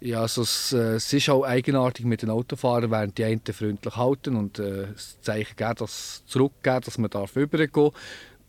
[0.00, 3.96] Ja, also es, äh, es, ist auch eigenartig mit den Autofahrern, während die einen freundlich
[3.96, 7.92] halten und äh, das Zeichen geben, dass zurückgeben, dass man darf übergehen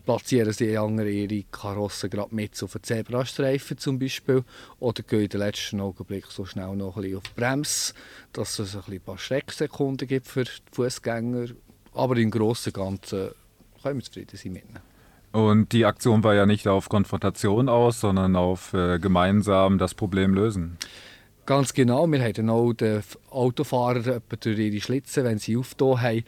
[0.08, 4.44] platzieren sie andere ihre Karossen gerade mit auf den Zebrastreifen zum Beispiel
[4.80, 7.94] oder gehen in den letzten Augenblick so schnell noch ein bisschen auf die Bremse,
[8.32, 11.48] dass es ein, paar Schrecksekunden gibt für die Fußgänger.
[11.94, 13.32] Aber im Großen und Ganzen
[13.84, 14.64] können wir zufrieden sein mit.
[15.34, 20.34] Und die Aktion war ja nicht auf Konfrontation aus, sondern auf äh, gemeinsam das Problem
[20.34, 20.78] lösen.
[21.48, 22.06] Ganz genau.
[22.12, 26.24] Wir haben auch den Autofahrer durch ihre Schlitze, wenn sie aufgetan haben,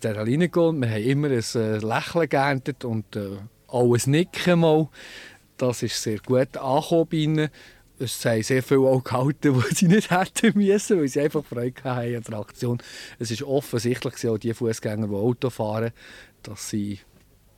[0.00, 0.82] da reingehen.
[0.82, 4.88] Wir haben immer ein äh, Lächeln geerntet und äh, auch ein Nicken mal.
[5.56, 7.48] Das ist sehr gut angekommen bei ihnen.
[7.98, 11.82] Es haben sehr viel auch gehalten, die sie nicht hätten müssen, weil sie einfach Freude
[11.84, 12.78] hatten an der Aktion.
[13.18, 15.92] Es ist offensichtlich, auch die Fußgänger, die Auto fahren,
[16.42, 16.98] dass sie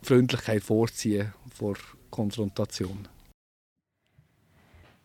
[0.01, 1.75] Freundlichkeit vorziehen vor
[2.09, 3.09] Konfrontation.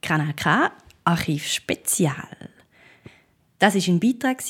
[0.00, 0.70] Kanal K
[1.06, 2.50] Archiv Spezial.
[3.58, 4.42] Das war ein Beitrag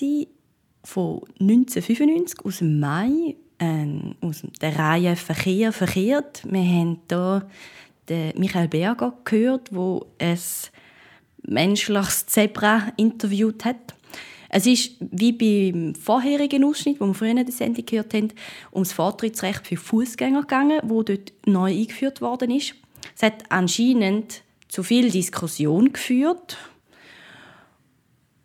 [0.83, 3.87] von 1995 aus dem Mai äh,
[4.21, 6.43] aus der Reihe Verkehr verkehrt.
[6.45, 7.49] Wir haben hier
[8.09, 10.71] den Michael Berger gehört, wo es
[11.43, 13.95] menschliches Zebra interviewt hat.
[14.49, 18.33] Es ist wie beim vorherigen Ausschnitt, wo wir früher in der Sendung gehört haben,
[18.73, 22.75] ums Vortrittsrecht für Fußgänger gegangen, wo dort neu eingeführt worden ist.
[23.15, 26.59] Es hat anscheinend zu viel Diskussion geführt.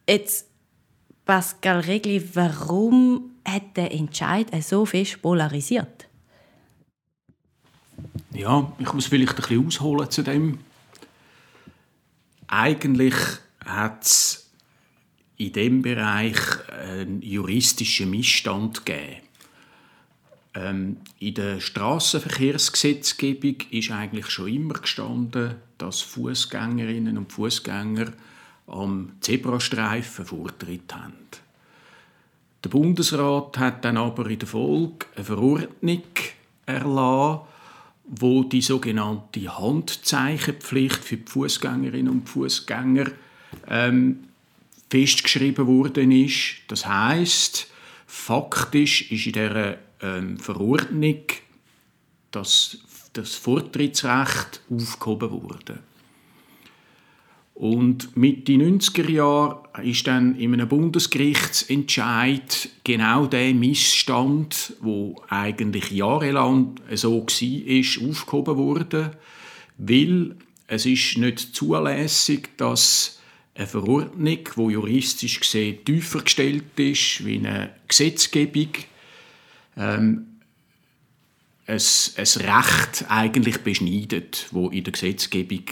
[0.07, 0.47] Jetzt,
[1.25, 6.07] Pascal Regli, warum hat der Entscheid so fest polarisiert?
[8.33, 10.59] Ja, ich muss vielleicht ein bisschen ausholen zu dem.
[12.47, 13.15] Eigentlich
[13.63, 14.49] hat es
[15.37, 16.37] in dem Bereich
[16.69, 19.21] einen juristischen Missstand gegeben.
[20.53, 28.13] Ähm, in der Straßenverkehrsgesetzgebung ist eigentlich schon immer gestanden, dass Fußgängerinnen und Fußgänger
[28.67, 31.13] am Zebrastreifen Vortritt haben.
[32.63, 36.03] Der Bundesrat hat dann aber in der Folge eine Verordnung
[36.67, 37.41] erlassen,
[38.05, 43.11] wo die sogenannte Handzeichenpflicht für die Fußgängerinnen und Fußgänger
[43.67, 44.25] ähm,
[44.91, 46.57] festgeschrieben worden ist.
[46.67, 47.67] Das heißt,
[48.05, 51.23] faktisch ist in dieser ähm, Verordnung
[52.29, 52.77] das,
[53.13, 55.79] das Vortrittsrecht aufgehoben worden.
[57.53, 66.79] Und Mitte 90er Jahre ist dann in einem Bundesgerichtsentscheid genau der Missstand, wo eigentlich jahrelang
[66.93, 69.11] so war, aufgehoben worden,
[69.77, 73.19] weil es ist nicht zulässig, dass
[73.53, 78.69] eine Verordnung, die juristisch gesehen tiefer gestellt ist wie eine Gesetzgebung,
[79.77, 80.30] ähm,
[81.71, 81.81] ein,
[82.17, 85.63] ein Recht eigentlich beschneidet, wo in der Gesetzgebung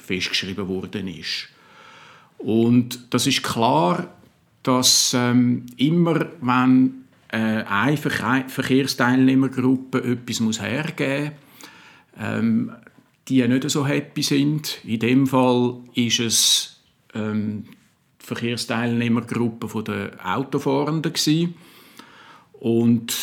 [0.00, 1.48] festgeschrieben worden ist.
[2.38, 4.12] Und das ist klar,
[4.62, 11.32] dass ähm, immer, wenn äh, eine Ver Verkehrsteilnehmergruppe etwas muss hergeben muss,
[12.20, 12.72] ähm,
[13.28, 14.78] die nicht so happy sind.
[14.84, 16.80] In dem Fall ist es
[17.14, 17.64] ähm,
[18.20, 21.54] die Verkehrsteilnehmergruppe der Autofahrenden
[22.52, 23.14] und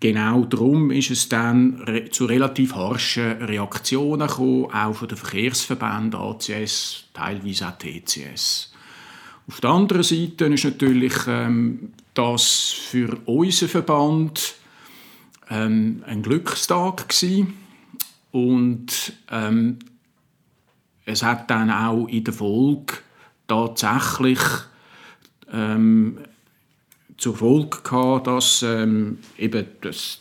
[0.00, 7.04] Genau darum ist es dann zu relativ harschen Reaktionen gekommen, auch von den Verkehrsverbänden ACS,
[7.12, 8.72] teilweise auch TCS.
[9.46, 14.54] Auf der anderen Seite ist natürlich ähm, das für unseren Verband
[15.50, 17.54] ähm, ein Glückstag gewesen.
[18.30, 19.80] und ähm,
[21.04, 22.94] es hat dann auch in der Folge
[23.48, 24.40] tatsächlich
[25.52, 26.20] ähm,
[27.20, 30.20] zur Folge gehabt, dass ähm, eben das,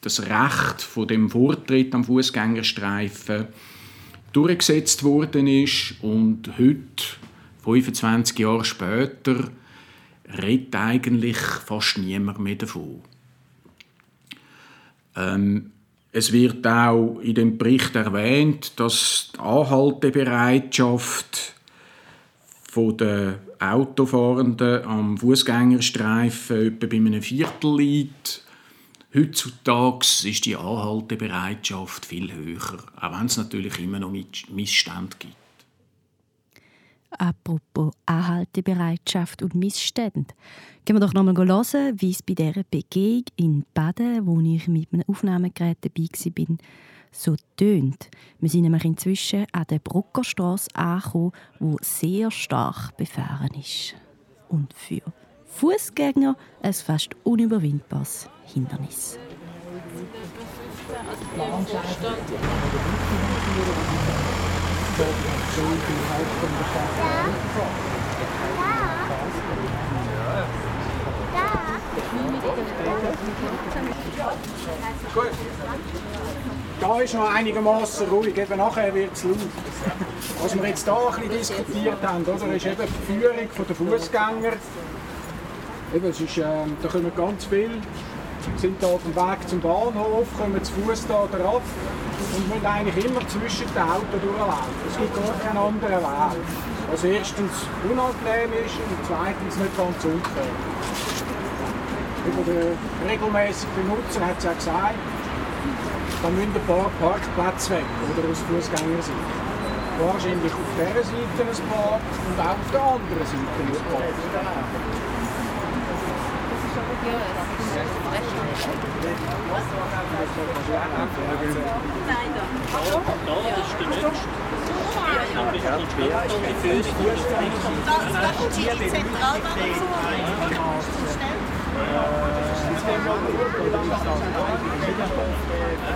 [0.00, 3.46] das Recht von dem Vortritt am Fußgängerstreifen
[4.32, 7.04] durchgesetzt worden ist und heute,
[7.62, 9.50] 25 Jahre später,
[10.42, 13.02] redet eigentlich fast niemand mehr davon.
[15.14, 15.70] Ähm,
[16.10, 21.54] es wird auch in dem Bericht erwähnt, dass die Anhaltebereitschaft
[22.74, 28.44] der Autofahrenden am Fußgängerstreifen etwa bei einem Viertel liegt.
[29.14, 35.36] Heutzutage ist die Anhaltebereitschaft viel höher, auch wenn es natürlich immer noch Missstände gibt.
[37.18, 40.24] Apropos Anhaltebereitschaft und Missstände.
[40.84, 44.88] Gehen wir doch nochmal hören, wie es bei dieser Begehung in Baden, wo ich mit
[44.92, 46.08] einem Aufnahmegerät dabei
[46.48, 46.56] war,
[47.12, 48.10] so tönt.
[48.40, 53.94] Wir sind nämlich inzwischen an der Bruckerstraße angekommen, die sehr stark befahren ist.
[54.48, 55.02] Und für
[55.46, 59.18] Fußgänger ein fast unüberwindbares Hindernis.
[66.96, 67.91] Da.
[75.14, 75.30] Gut.
[76.80, 79.36] Da ist noch einigermaßen ruhig, eben nachher wird es laut.
[80.42, 84.52] Was wir jetzt hier ein bisschen diskutiert haben, oder, ist eben die Führung der Fußgänger.
[85.94, 87.78] Eben, es ist, ähm, da kommen ganz viele,
[88.56, 91.62] sind da auf dem Weg zum Bahnhof, kommen zu Fuß da drauf
[92.34, 94.74] und müssen eigentlich immer zwischen den Autos durchlaufen.
[94.90, 96.42] Es gibt gar keinen anderen Weg.
[96.90, 97.52] Was erstens
[97.84, 101.11] unangenehm ist und zweitens nicht ganz unfair.
[102.24, 104.94] Über den regelmäßigen Benutzer hat es ja gesagt,
[106.22, 109.26] da müssen ein paar Parkplätze weg oder aus Fußgängersicht.
[109.98, 114.06] Wahrscheinlich auf dieser Seite ein paar und auch auf der anderen Seite ein paar.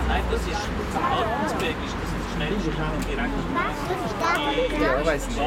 [0.07, 2.71] Nein, das ist Altensberg, ist das das schnellste
[3.09, 3.37] direkt
[4.81, 5.39] Ja, weiß nicht.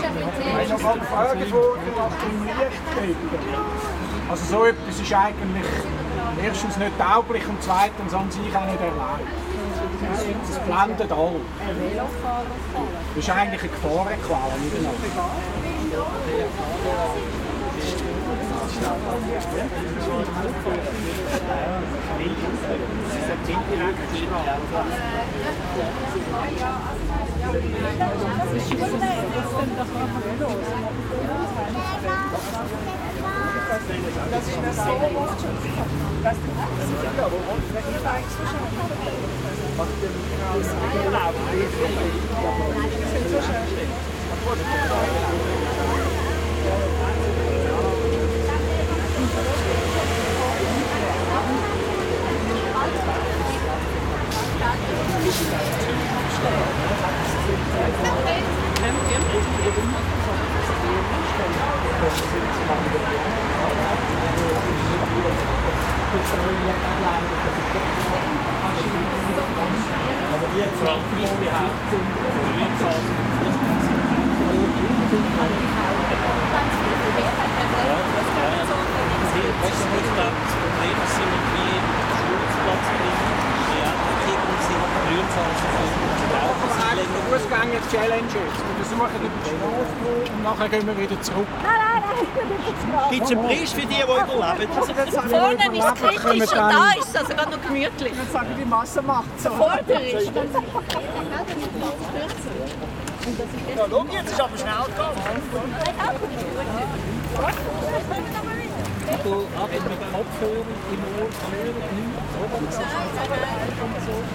[0.00, 2.86] Ich habe noch gefragt worden, was im Licht
[4.30, 5.66] Also so etwas ist eigentlich
[6.42, 9.20] erstens nicht tauglich und zweitens an sich auch nicht erlaubt.
[10.00, 11.40] Das blendet alle.
[13.14, 14.36] Das ist eigentlich eine Gefahrenquelle
[33.70, 35.54] dass ich das so oft schon
[36.24, 36.50] dass die
[37.88, 38.66] hier war ich so schon
[58.22, 60.10] Thank you in der Nacht.
[82.80, 83.49] Fußgänger-Challenge
[85.16, 85.36] jetzt.
[88.66, 91.46] Wir versuchen über die Straße zu und nachher gehen wir wieder zurück.
[91.62, 93.10] Nein, nein, nein, ich.
[93.10, 94.72] Gibt es einen Preis für die, die überleben?
[95.28, 98.12] Vorne ist es kritisch und da ist es also gerade noch gemütlich.
[98.14, 99.44] Jetzt sagen die Masse macht es.
[99.44, 99.50] Ja,
[103.90, 105.74] schau, jetzt ist aber schnell gegangen.
[109.10, 111.42] Ab mit dem Kopfhörer im Ohr nichts,
[112.40, 112.58] oder?
[112.64, 113.36] Das heißt, wir
[113.86, 114.28] müssen aber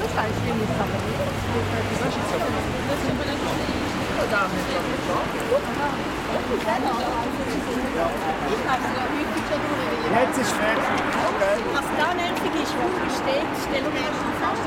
[0.00, 0.05] nicht.
[0.16, 0.32] Jetzt
[10.38, 11.04] ist fertig.
[11.74, 14.64] Was da nervig ist, wo er steht, stellen wir erst fest.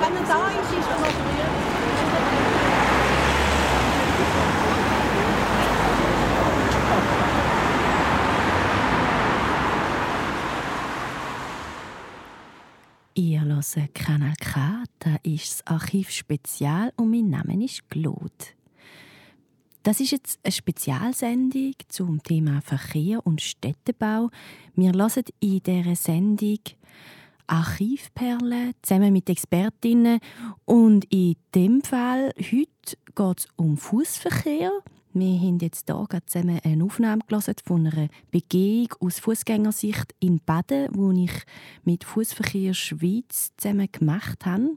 [0.00, 1.54] Wenn er da ist, ist er noch berührt.
[13.56, 18.28] Hört Kanal K, das ist das Archiv Spezial und mein Name ist Claude.
[19.82, 24.28] Das ist jetzt eine Spezialsendung zum Thema Verkehr und Städtebau.
[24.74, 26.58] Wir hören in dieser Sendung
[27.46, 30.20] Archivperlen zusammen mit Expertinnen
[30.66, 34.70] und in dem Fall heute geht es um Fußverkehr.
[35.18, 37.22] Wir haben jetzt hier zusammen eine Aufnahme
[37.64, 41.32] von einer Begehung aus Fußgängersicht in Baden, wo ich
[41.84, 44.76] mit Fußverkehr Schweiz zusammen gemacht habe.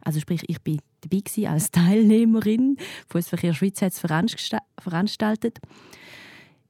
[0.00, 2.76] Also sprich, ich bin dabei als Teilnehmerin.
[3.08, 5.58] Fußverkehr Schweiz hat es veransta- veranstaltet.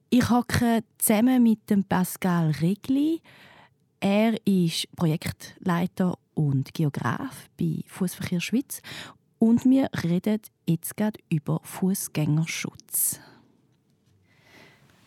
[0.08, 3.20] Ich hocke zusammen mit dem Pascal Regli.
[4.00, 8.80] Er ist Projektleiter und Geograf bei Fußverkehr Schweiz
[9.40, 13.18] und wir reden jetzt gerade über Fußgängerschutz.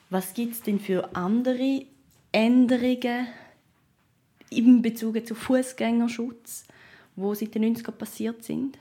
[0.09, 1.85] Was gibt es denn für andere
[2.31, 3.27] Änderungen
[4.49, 6.65] in Bezug zu Fußgängerschutz,
[7.15, 8.77] wo seit den 90er passiert sind?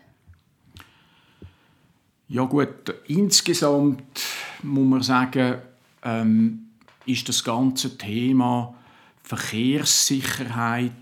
[2.28, 4.22] Ja gut, insgesamt
[4.62, 5.58] muss man sagen,
[6.02, 6.70] ähm,
[7.04, 8.74] ist das ganze Thema
[9.22, 10.92] Verkehrssicherheit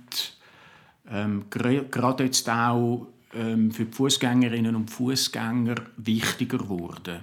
[1.08, 7.20] ähm, gerade jetzt auch ähm, für die Fußgängerinnen und Fußgänger wichtiger geworden.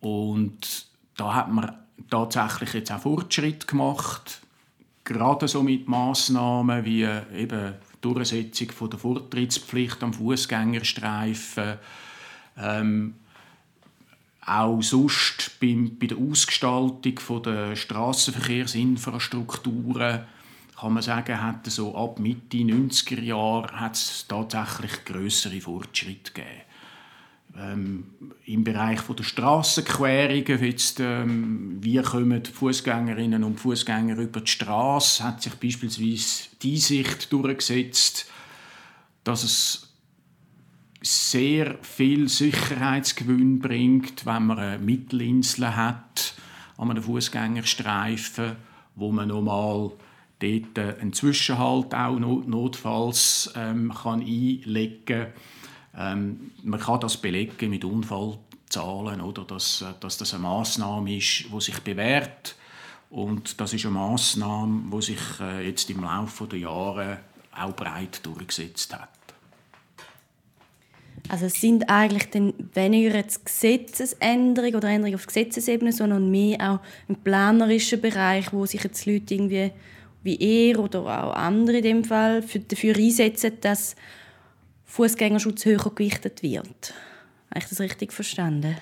[0.00, 0.86] Und
[1.16, 1.74] da hat man
[2.08, 4.42] tatsächlich jetzt auch Fortschritt gemacht,
[5.04, 11.74] gerade so mit Massnahmen wie eben Durchsetzung von der Vortrittspflicht am Fußgängerstreifen,
[12.56, 13.14] ähm,
[14.44, 20.20] auch sonst beim, bei der Ausgestaltung von der Straßenverkehrsinfrastrukturen
[20.80, 26.60] kann man sagen, hat so ab Mitte 90er Jahre hat es tatsächlich größere Fortschritte gegeben.
[27.58, 28.04] Ähm,
[28.46, 35.42] Im Bereich der Strassenquerungen, jetzt, ähm, wie kommen Fußgängerinnen und Fußgänger über die Straße, hat
[35.42, 38.30] sich beispielsweise die Sicht durchgesetzt,
[39.24, 39.94] dass es
[41.02, 46.34] sehr viel Sicherheitsgewinn bringt, wenn man eine Mittelinsel hat
[46.78, 48.56] an einem Fußgängerstreifen,
[48.94, 49.92] wo man normal
[50.40, 55.26] dort einen Zwischenhalt auch notfalls ähm, kann einlegen.
[55.96, 61.60] Ähm, man kann das belegen mit Unfallzahlen, oder dass, dass das eine Maßnahme ist, die
[61.60, 62.56] sich bewährt.
[63.10, 67.18] Und das ist eine Maßnahme, die sich äh, jetzt im Laufe der Jahre
[67.56, 69.08] auch breit durchgesetzt hat.
[71.28, 76.80] Also es sind eigentlich dann weniger jetzt Gesetzesänderungen oder Änderungen auf Gesetzesebene, sondern mehr auch
[77.08, 79.70] im planerischen Bereich, wo sich jetzt Leute irgendwie
[80.22, 83.96] wie er oder auch andere in dem Fall dafür einsetzen, dass
[84.84, 86.94] Fußgängerschutz höher gewichtet wird.
[87.50, 88.76] Habe ich das richtig verstanden?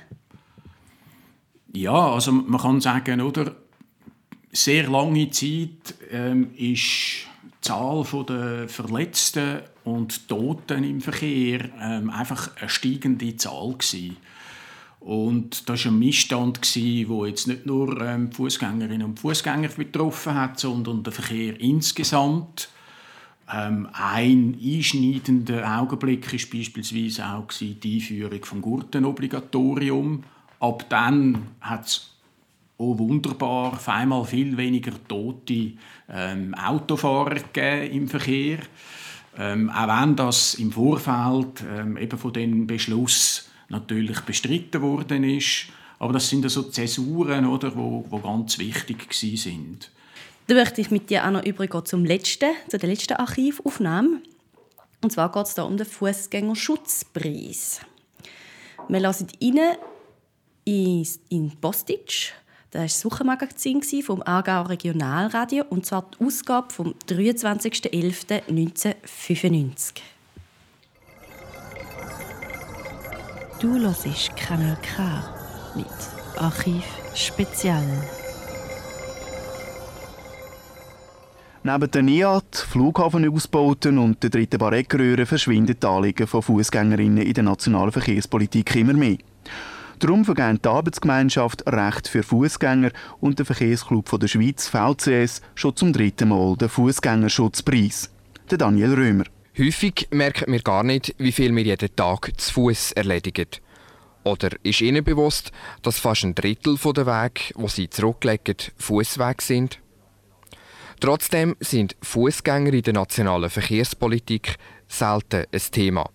[1.72, 3.54] Ja, also man kann sagen, oder
[4.52, 12.56] sehr lange Zeit ähm, ist die Zahl der Verletzten und Toten im Verkehr ähm, einfach
[12.56, 14.16] eine steigende Zahl gewesen.
[15.00, 16.82] Und das war ein Missstand, der
[17.28, 22.68] jetzt nicht nur ähm, Fußgängerinnen und Fußgänger betroffen hat, sondern den Verkehr insgesamt.
[23.50, 30.24] Ähm, ein einschneidender Augenblick war beispielsweise auch die Einführung des Gurtenobligatorium.
[30.60, 32.18] Ab dann hat es
[32.76, 35.72] oh wunderbar, auf einmal viel weniger tote
[36.08, 37.40] ähm, Autofahrer
[37.90, 38.58] im Verkehr.
[39.36, 45.68] Ähm, auch wenn das im Vorfeld ähm, eben von dem Beschluss natürlich bestritten worden ist.
[45.98, 49.90] Aber das sind so Zäsuren, oder, wo, wo ganz wichtig sind.
[50.46, 54.22] Dann möchte ich mit dir auch noch übergehen zum letzten, zu der letzten Archivaufnahme.
[55.02, 57.82] Und zwar geht es da um den Fußgängerschutzpreis.
[58.88, 59.76] Wir lassen rein
[60.66, 62.32] in Postage.
[62.70, 70.00] Das war das Wochenmagazin vom Aargauer Regionalradio und zwar die Ausgabe vom 23.11.1995.
[73.60, 75.02] Du hörst Kanal K
[75.74, 75.86] mit
[76.36, 77.82] Archiv Spezial.
[81.64, 87.42] Neben den NIAT, Flughafenausbauten und den dritten Bareckröhren verschwinden die Anliegen von Fußgängerinnen in der
[87.42, 89.18] nationalen Verkehrspolitik immer mehr.
[89.98, 95.92] Darum vergeben die Arbeitsgemeinschaft Recht für Fußgänger und der Verkehrsclub der Schweiz VCS schon zum
[95.92, 98.08] dritten Mal den Fußgängerschutzpreis.
[98.52, 99.24] Der Daniel Römer.
[99.58, 103.48] Häufig merken wir gar nicht, wie viel wir jeden Tag zu Fuß erledigen.
[104.22, 105.50] Oder ist Ihnen bewusst,
[105.82, 109.80] dass fast ein Drittel der Wege, wo Sie zurücklegen, Fußwege sind?
[111.00, 116.08] Trotzdem sind Fußgänger in der nationalen Verkehrspolitik selten ein Thema.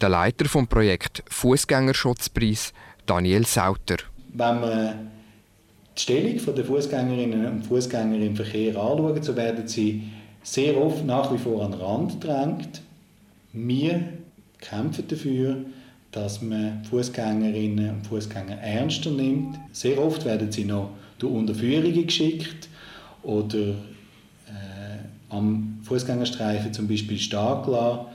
[0.00, 2.72] Der Leiter vom Projekt Fußgängerschutzpreis,
[3.04, 3.98] Daniel Sauter.
[4.32, 5.10] Wenn man
[5.94, 10.04] die Stellung der Fußgängerinnen und Fußgänger im Verkehr anschaut, so werden sie
[10.42, 12.82] sehr oft nach wie vor an den Rand gedrängt.
[13.52, 14.02] Wir
[14.60, 15.56] kämpfen dafür,
[16.10, 19.58] dass man Fußgängerinnen und Fußgänger ernster nimmt.
[19.72, 22.68] Sehr oft werden sie noch durch Unterführungen geschickt
[23.22, 24.98] oder äh,
[25.30, 28.06] am Fußgängerstreifen zum Beispiel stark lassen.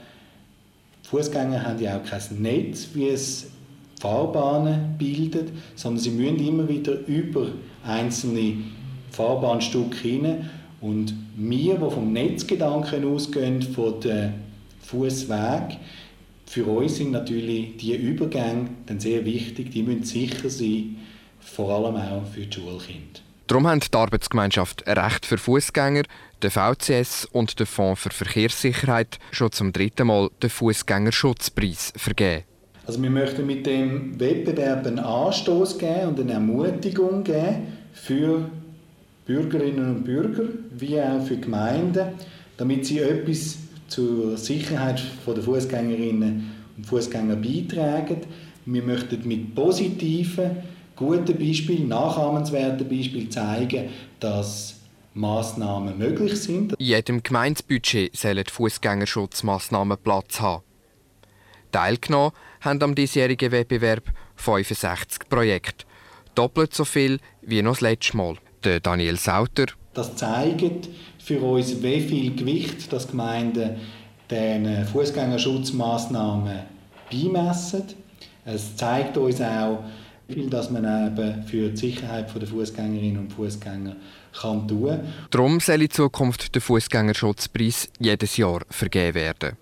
[1.03, 3.47] Fußgänger haben ja auch kein Netz, wie es
[3.99, 7.47] Fahrbahnen bildet, sondern sie müssen immer wieder über
[7.84, 8.57] einzelne
[9.11, 10.49] Fahrbahnstücke hinein
[10.88, 14.33] und wir, die vom Netzgedanken ausgehen, von den
[14.81, 15.77] Fußweg,
[16.45, 19.71] für uns sind natürlich die Übergänge dann sehr wichtig.
[19.71, 20.95] Die müssen sicher sein,
[21.41, 23.19] vor allem auch für die Schulkinder.
[23.47, 26.03] Darum haben die Arbeitsgemeinschaft Recht für Fußgänger,
[26.41, 32.43] der VCS und der Fonds für Verkehrssicherheit schon zum dritten Mal den Fußgängerschutzpreis vergeben.
[32.85, 38.49] Also wir möchten mit dem Wettbewerb einen Anstoß geben und eine Ermutigung geben für
[39.28, 42.07] Bürgerinnen und Bürger wie auch für Gemeinden,
[42.55, 43.57] damit sie etwas
[43.88, 48.21] zur Sicherheit der Fußgängerinnen und Fußgänger beitragen.
[48.65, 50.57] Wir möchten mit positiven,
[50.95, 54.75] guten Beispielen, nachahmenswerten Beispielen zeigen, dass
[55.13, 56.73] Massnahmen möglich sind.
[56.80, 60.63] In jedem Gemeindebudget sollen Fußgängerschutzmaßnahmen Platz haben.
[61.71, 64.03] Teilgenommen haben am diesjährigen Wettbewerb
[64.38, 65.86] 65 Projekte
[66.36, 68.38] doppelt so viel wie noch das letzte Mal.
[68.64, 69.68] Der Daniel Sauter.
[69.93, 70.89] Das zeigt
[71.20, 73.78] für uns, wie viel Gewicht das Gemeinden
[74.30, 76.60] den Fußgängerschutzmaßnahmen
[77.12, 77.84] beimessen.
[78.45, 79.84] Es zeigt uns auch,
[80.28, 83.95] wie viel dass man eben für die Sicherheit der Fußgängerinnen und Fußgänger
[84.39, 84.99] kann tun.
[85.32, 89.58] Darum soll in Zukunft der Fußgängerschutzpreis jedes Jahr vergeben werden.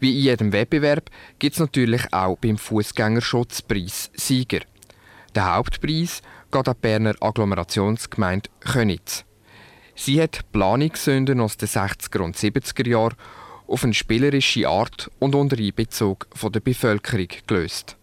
[0.00, 4.60] Wie in jedem Wettbewerb gibt es natürlich auch beim Fußgängerschutzpreis Sieger.
[5.34, 9.24] Der Hauptpreis geht an die Berner Agglomerationsgemeinde Könitz.
[9.94, 13.16] Sie hat Planungssünden aus den 60er und 70er Jahren
[13.66, 17.96] auf eine spielerische Art und unter Einbezug von der Bevölkerung gelöst.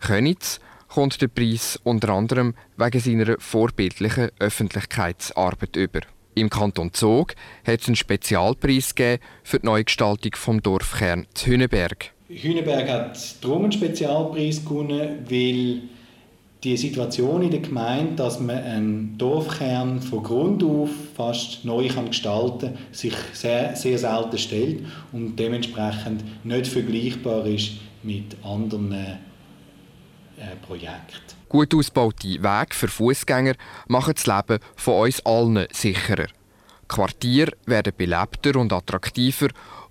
[0.00, 6.00] Könitz kommt der Preis unter anderem wegen seiner vorbildlichen Öffentlichkeitsarbeit über.
[6.34, 7.34] Im Kanton Zug
[7.66, 8.94] hat es einen Spezialpreis
[9.42, 12.12] für die Neugestaltung vom Dorfkern Hüneberg.
[12.28, 15.82] Hüneberg hat darum einen Spezialpreis gewonnen, weil
[16.62, 22.08] die Situation in der Gemeinde, dass man einen Dorfkern von Grund auf fast neu kann
[22.08, 29.16] gestalten kann, sich sehr, sehr selten stellt und dementsprechend nicht vergleichbar ist mit anderen äh,
[30.66, 31.36] Projekten.
[31.48, 33.54] Gut ausgebaute Wege für Fußgänger
[33.88, 36.26] machen das Leben von uns allen sicherer.
[36.88, 39.48] Quartiere werden belebter und attraktiver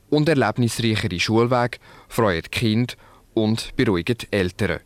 [0.10, 2.94] und erlebnisreichere Schulwege freuen Kinder
[3.34, 4.80] und beruhigen Eltern.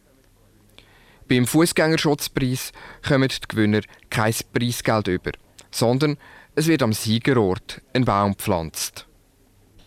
[1.28, 2.72] Beim Fußgängerschutzpreis
[3.08, 5.32] kommen die Gewinner kein Preisgeld über,
[5.72, 6.18] sondern
[6.56, 9.08] es wird am Siegerort ein Baum gepflanzt.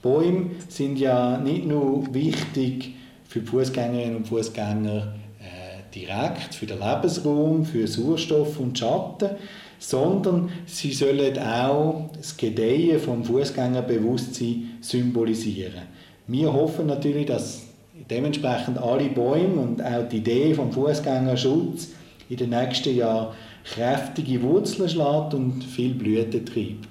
[0.03, 2.95] Bäume sind ja nicht nur wichtig
[3.28, 9.30] für Fußgängerinnen und Fußgänger äh, direkt, für den Lebensraum, für Sauerstoff und Schatten,
[9.78, 15.82] sondern sie sollen auch das Gedeihen vom Fußgängerbewusstsein symbolisieren.
[16.26, 17.66] Wir hoffen natürlich, dass
[18.11, 21.88] dementsprechend alle Bäume und auch die Idee vom Fußgängerschutz
[22.28, 23.34] in den nächsten Jahren
[23.64, 26.88] kräftige Wurzeln schlägt und viel Blüten treibt.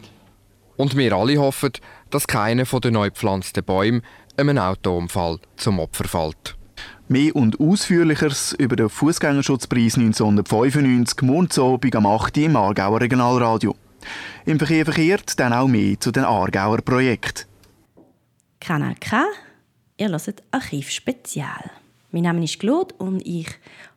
[0.78, 1.72] Und wir alle hoffen,
[2.10, 4.02] dass keiner von den neu gepflanzten Bäumen
[4.38, 6.56] einem Autounfall zum Opfer fällt.
[7.08, 12.38] Mehr und Ausführlicheres über den Fußgängerschutzpreis 1995 Mondsabend am 8.
[12.38, 13.76] im Aargauer Regionalradio.
[14.46, 17.46] Im Verkehr verkehrt dann auch mehr zu den Aargauer Projekten.
[18.60, 19.24] Kanal K
[19.98, 21.72] Ihr hört Archiv Spezial.
[22.12, 23.48] Mein Name ist Claude und ich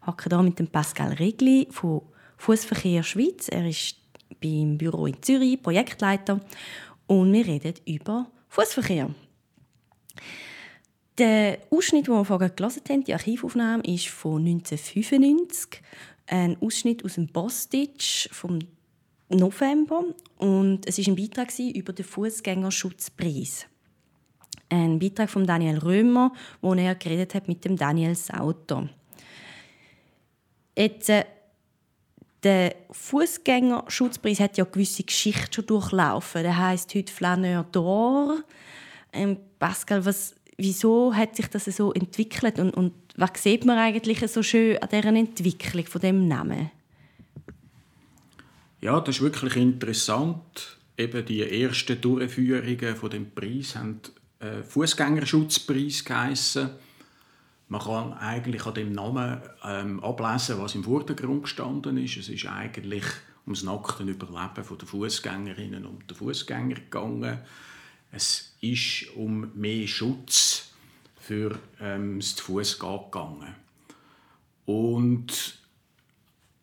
[0.06, 2.02] hocke hier mit dem Pascal Regli von
[2.36, 3.48] Fußverkehr Schweiz.
[3.48, 3.96] Er ist
[4.40, 6.38] beim Büro in Zürich Projektleiter
[7.08, 9.10] und wir reden über Fußverkehr.
[11.18, 15.82] Der Ausschnitt, den wir vorher gelesen haben, die Archivaufnahme, ist von 1995.
[16.28, 18.60] Ein Ausschnitt aus dem Bostitch vom
[19.30, 20.04] November
[20.36, 23.66] und es ist ein Beitrag über den Fußgängerschutzpreis
[24.68, 28.88] ein Beitrag von Daniel Römer, wo er geredet hat mit dem Daniel Sauter.
[30.76, 31.24] Jetzt, äh,
[32.42, 36.42] der Fußgängerschutzpreis hat ja eine gewisse Geschichte schon durchlaufen.
[36.42, 38.42] Der heißt heute Flaneur d'Or.
[39.12, 44.20] Ähm, Pascal, was, wieso hat sich das so entwickelt und, und was sieht man eigentlich
[44.30, 46.70] so schön an dieser Entwicklung von dem Namen?
[48.80, 50.78] Ja, das ist wirklich interessant.
[50.96, 54.00] Eben die ersten Durchführungen von dem Preis haben
[54.40, 56.70] äh, Fußgängerschutzpreis geheissen.
[57.68, 62.16] Man kann eigentlich an dem Namen ähm, ablesen, was im Vordergrund gestanden ist.
[62.16, 63.04] Es ist eigentlich
[63.46, 67.38] ums nackte Überleben der Fußgängerinnen und der Fußgänger gegangen.
[68.10, 70.70] Es ist um mehr Schutz
[71.16, 73.54] für ähm, das Fußgehen gegangen.
[74.64, 75.58] Und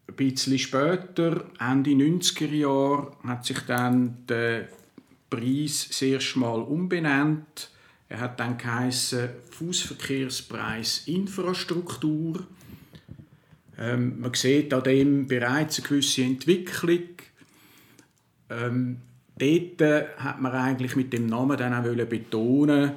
[0.07, 4.69] ein bisschen später, Ende 90er Jahre, hat sich dann der
[5.29, 7.69] Preis das erste Mal umbenannt.
[8.07, 12.45] Er hat dann geheißen Fußverkehrspreis Infrastruktur.
[13.77, 17.09] Ähm, man sieht an dem bereits eine gewisse Entwicklung.
[18.49, 18.97] Ähm,
[19.37, 19.81] dort
[20.17, 22.91] hat man eigentlich mit dem Namen dann auch betonen,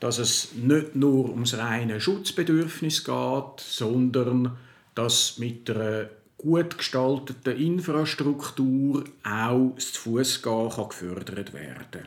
[0.00, 4.56] dass es nicht nur ums reine Schutzbedürfnis geht, sondern
[4.94, 6.08] dass mit einer
[6.44, 12.06] gut gestalteten Infrastruktur auch das Fußgehen gefördert werden kann.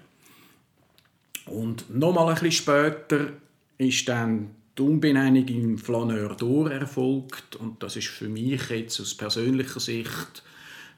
[1.54, 3.32] Und nochmal ein bisschen später
[3.78, 9.16] ist dann die Umbenennung in Flaneur d'Or erfolgt und das ist für mich jetzt aus
[9.16, 10.44] persönlicher Sicht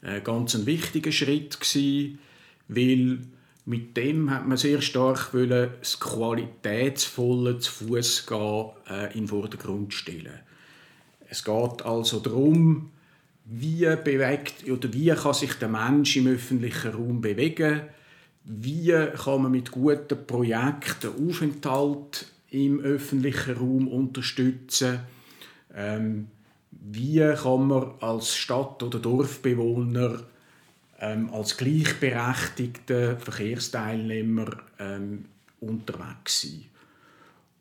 [0.02, 2.20] ein ganz wichtiger Schritt gewesen,
[2.68, 3.20] weil
[3.66, 10.40] mit dem hat man sehr stark das qualitätsvolle Fußgehen äh, in den Vordergrund stellen.
[11.30, 12.90] Es geht also darum,
[13.52, 17.82] wie bewegt oder wie kann sich der Mensch im öffentlichen Raum bewegen,
[18.44, 18.94] wie
[19.24, 25.00] kann man mit guten Projekten Aufenthalt im öffentlichen Raum unterstützen,
[25.74, 26.28] ähm,
[26.72, 30.24] wie kann man als Stadt- oder Dorfbewohner
[31.00, 34.48] ähm, als gleichberechtigte Verkehrsteilnehmer
[34.80, 35.26] ähm,
[35.60, 36.66] unterwegs sein.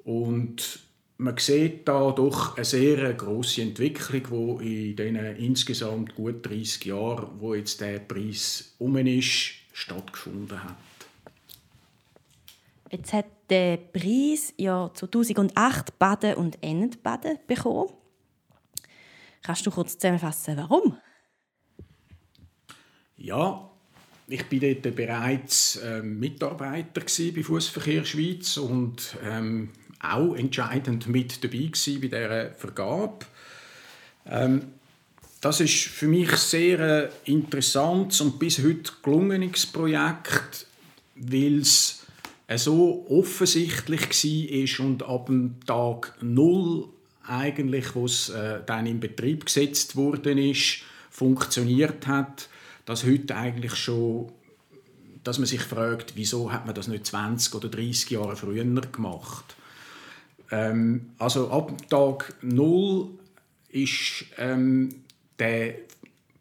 [0.04, 0.80] Und
[1.18, 7.40] man sieht da doch eine sehr große Entwicklung, die in diesen insgesamt gut 30 Jahren,
[7.40, 10.76] wo jetzt der Preis um ist, stattgefunden hat.
[12.90, 17.90] Jetzt hat der Preis ja 2008 Baden und Endbaden bekommen.
[19.42, 20.96] Kannst du kurz zusammenfassen, warum?
[23.16, 23.68] Ja,
[24.28, 29.70] ich bin dort bereits ähm, Mitarbeiter bei Fußverkehr Schweiz und ähm,
[30.00, 33.26] auch entscheidend mit dabei gewesen bei dieser Vergabe.
[34.26, 34.62] Ähm,
[35.40, 40.66] das ist für mich sehr äh, interessantes und bis heute gelungenes Projekt,
[41.14, 42.02] weil es
[42.48, 46.88] äh, so offensichtlich war und ab dem Tag Null
[47.24, 50.78] eigentlich, wo es äh, dann in Betrieb gesetzt worden ist,
[51.10, 52.48] funktioniert hat,
[52.86, 54.32] dass heute eigentlich schon,
[55.22, 59.56] dass man sich fragt, wieso hat man das nicht 20 oder 30 Jahre früher gemacht?
[60.50, 63.08] Ähm, also ab Tag 0
[63.70, 65.02] ist ähm,
[65.38, 65.74] der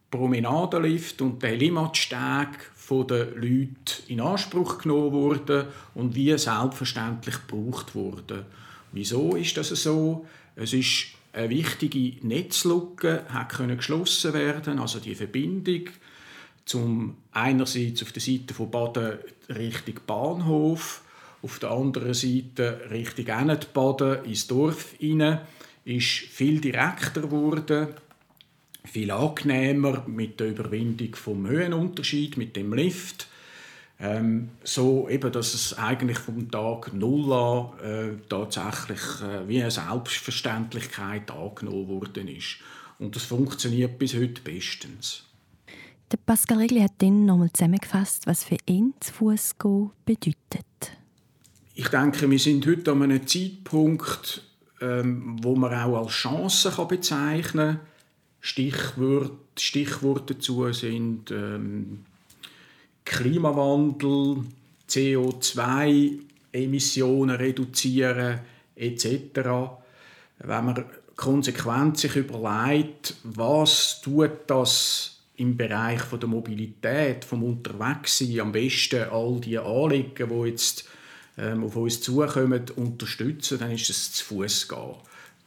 [0.09, 3.75] Promenadenlift und der Limmatsteg von den Leuten
[4.07, 8.45] in Anspruch genommen worden und wie selbstverständlich gebraucht worden.
[8.93, 10.25] Wieso ist das so?
[10.55, 15.89] Es ist eine wichtige Netzlücke hat können geschlossen werden, also die Verbindung
[16.65, 21.01] zum einerseits auf der Seite von Baden Richtung Bahnhof
[21.41, 23.25] auf der anderen Seite Richtung
[23.73, 25.41] Baden ins Dorf hinein,
[25.85, 27.89] ist viel direkter geworden,
[28.83, 33.27] viel angenehmer mit der Überwindung vom Höhenunterschied, mit dem Lift.
[33.99, 39.71] Ähm, so eben, dass es eigentlich vom Tag Null an äh, tatsächlich äh, wie eine
[39.71, 42.57] Selbstverständlichkeit angenommen worden ist.
[42.99, 45.23] Und das funktioniert bis heute bestens.
[46.11, 50.96] Der Pascal Regli hat dann nochmal zusammengefasst, was für ihn zu Fuß gehen bedeutet.
[51.79, 54.41] Ich denke, wir sind heute an einem Zeitpunkt,
[54.81, 57.85] ähm, wo man auch als Chance kann bezeichnen kann.
[58.39, 62.03] Stichwort, Stichworte dazu sind ähm,
[63.05, 64.37] Klimawandel,
[64.89, 68.39] CO2-Emissionen reduzieren
[68.75, 69.11] etc.
[70.39, 70.83] Wenn man
[71.15, 79.03] konsequent sich überlegt, was tut das im Bereich von der Mobilität, vom Unterwegssein am besten
[79.11, 80.89] all die Anliegen, die jetzt
[81.37, 84.95] ähm, auf uns zukommen, unterstützen, dann ist es zu Fuß gehen.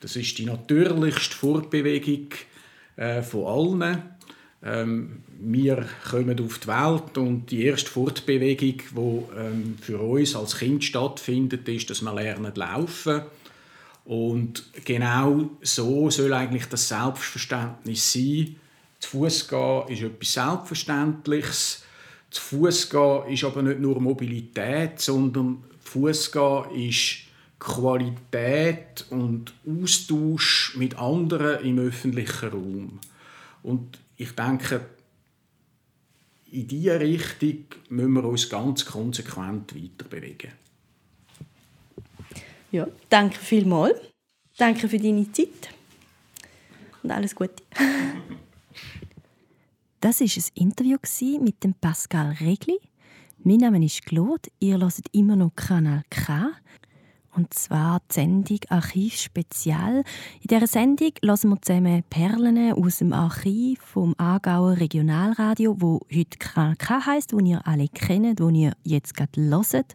[0.00, 2.28] Das ist die natürlichste Fortbewegung
[2.96, 4.02] äh, von allen.
[4.62, 10.58] Ähm, wir kommen auf die Welt und die erste Fortbewegung, die ähm, für uns als
[10.58, 13.22] Kind stattfindet, ist, dass wir lernen laufen.
[14.04, 18.56] Und genau so soll eigentlich das Selbstverständnis sein.
[18.98, 21.84] Zu Fuß gehen ist etwas Selbstverständliches.
[22.30, 30.96] Zu Fuß gehen ist aber nicht nur Mobilität, sondern Fußgehen ist Qualität und Austausch mit
[30.96, 33.00] anderen im öffentlichen Raum.
[33.64, 34.86] Und ich denke,
[36.52, 40.52] in diese Richtung müssen wir uns ganz konsequent weiter bewegen.
[42.70, 43.98] Ja, danke vielmals.
[44.56, 45.70] Danke für deine Zeit.
[47.02, 47.62] Und alles Gute.
[50.00, 50.98] Das war ein Interview
[51.40, 52.78] mit dem Pascal Regli.
[53.42, 56.50] Mein Name ist Claude, ihr hört immer noch Kanal K.
[57.34, 60.04] Und zwar die Sendung Archiv Spezial.
[60.42, 66.36] In dieser Sendung hören wir zusammen Perlen aus dem Archiv vom Aargauer Regionalradio, wo heute
[66.38, 69.94] Kanal K heisst, wo ihr alle kennt, wo ihr jetzt gerade hört.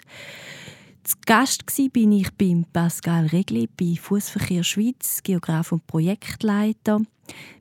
[1.06, 7.00] Zu Gast bin ich beim Pascal Regli bei Fußverkehr Schweiz, Geograf und Projektleiter.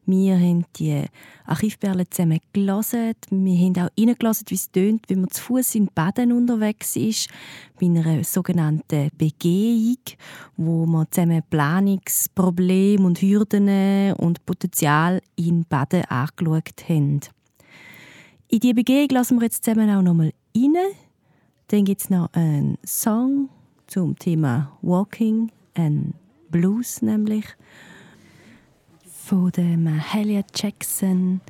[0.07, 1.05] Wir haben die
[1.45, 3.15] Archivperlen zusammen gelesen.
[3.29, 7.29] Wir haben auch reingelassen, wie es tönt, wenn man zu Fuß in Baden unterwegs ist,
[7.79, 9.99] bei einer sogenannten Begehung,
[10.57, 17.21] wo wir zusammen Planungsprobleme und Hürden und Potenzial in Baden angeschaut haben.
[18.49, 20.95] In diese Begehung lassen wir jetzt zusammen auch noch mal rein.
[21.69, 23.49] Dann gibt es noch einen Song
[23.87, 26.15] zum Thema Walking and
[26.51, 27.47] Blues nämlich
[29.25, 31.41] von der Mahalia Jackson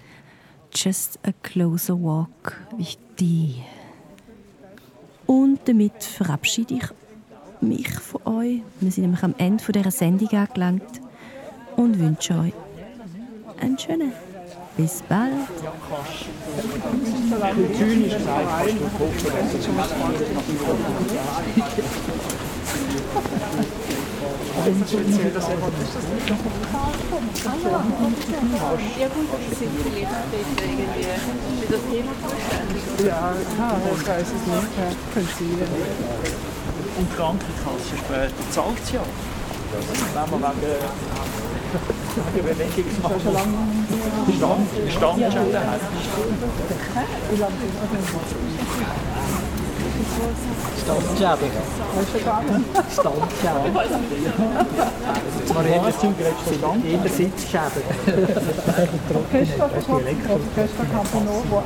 [0.73, 3.57] Just a Closer Walk with Thee.
[5.27, 6.85] Und damit verabschiede ich
[7.61, 8.63] mich von euch.
[8.81, 11.01] Wir sind nämlich am Ende dieser Sendung angelangt
[11.77, 12.53] und wünsche euch
[13.61, 14.13] einen schönen
[14.77, 15.33] bis bald.
[33.05, 34.69] Ja, ich weiß es nicht.
[34.77, 35.49] Ja, könnte sein.
[36.97, 39.01] Und die Krankenkasse später zahlt es ja.
[39.75, 40.79] Wenn man wegen,
[42.45, 42.75] wegen
[50.15, 50.35] Lange
[50.85, 51.51] Standschäden.
[52.93, 53.75] Standschäden.
[55.55, 57.83] Marielle sind eher Sitzschäden.
[59.15, 61.63] Orchester, Orchester Campanor, wo auch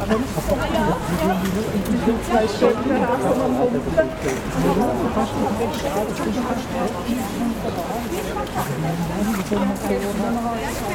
[2.30, 4.08] zwei Stunden haben am Humpeln.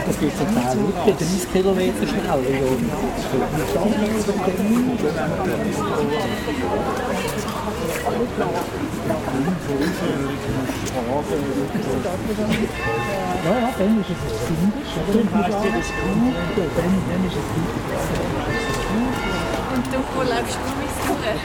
[0.05, 2.37] Das geht zum Teil mit 30 Kilometer schneller.
[8.13, 8.21] Ja,
[13.59, 14.91] ja, dann ist es Kindisch.
[15.33, 16.35] Heisst ja das Kind.
[16.55, 17.47] Dann, dann ist es
[19.73, 19.97] Und du,
[20.29, 21.41] läufst du bis durch?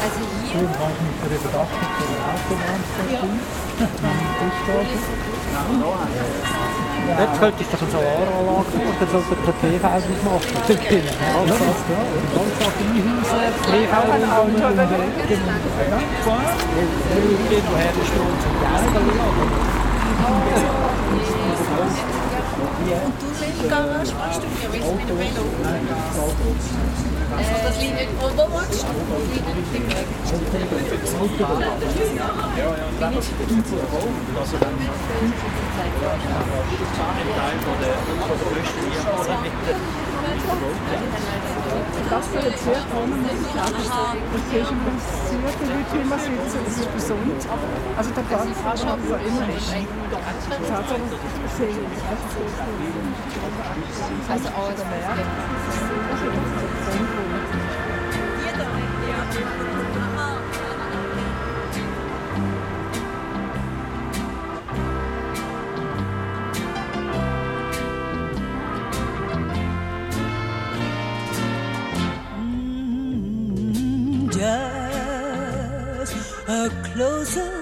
[0.00, 0.60] Also hier?
[0.60, 2.80] Du kannst mit der Überdachung von der Autobahn
[7.18, 9.84] Dort könnte ich doch eine Solaranlage machen, dann sollte der PV
[10.24, 10.46] machen.
[10.90, 11.44] Genau.
[11.46, 12.00] Ganz ja.
[12.34, 14.56] Ganz Affinhäuser, PV und
[17.50, 18.84] Irgendwoher der Strom zum Geld
[22.90, 25.44] Und du willst Garage machst du mir, willst du mit dem Velo?
[27.36, 28.42] Also das liegt nicht, wo, du?
[28.42, 30.06] Das liegt nicht im Weg.
[40.40, 43.70] Ein der, der der Das für den Zug kommen muss ich auch.
[43.70, 44.80] Das ist im
[45.28, 47.44] Zug, die Leute, wie man sitzen, das ist besonders.
[47.96, 49.88] Also der Platz ist schon immer nicht.
[50.10, 50.96] Das hat so
[51.56, 51.74] sehr
[54.28, 55.10] Also alles mehr.
[59.32, 60.49] just
[77.00, 77.59] 就算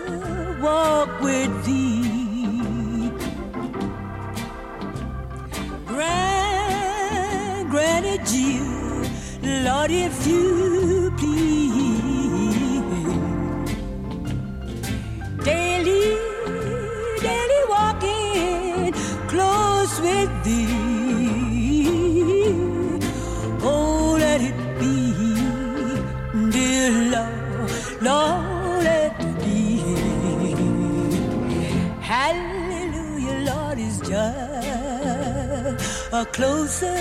[36.39, 36.95] closer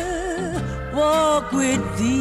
[0.95, 2.16] walk with thee.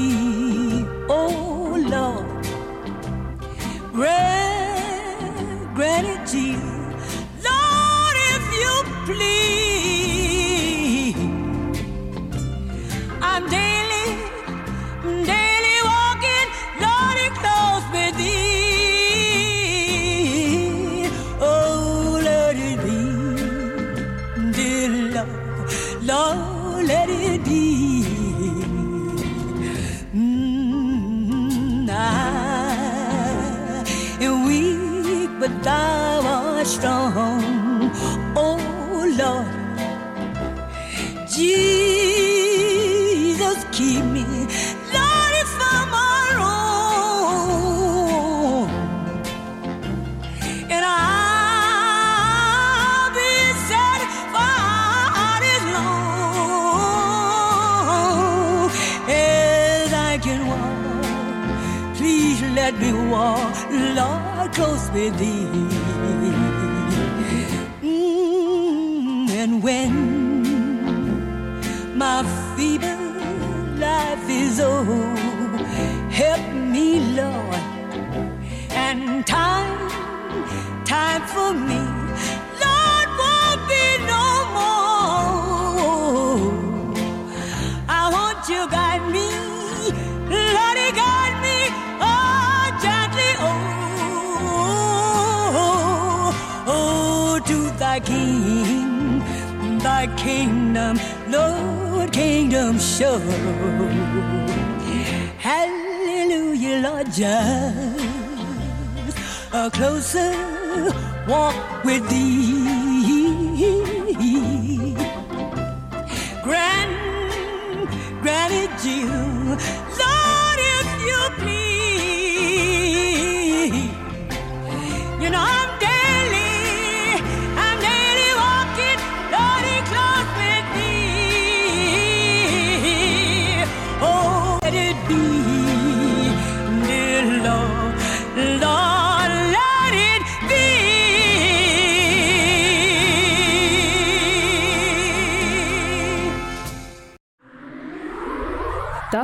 [64.57, 65.86] Close with thee.
[102.99, 103.19] Show.
[105.39, 107.99] Hallelujah, Lord, just
[109.53, 110.33] a closer
[111.29, 112.56] walk with thee.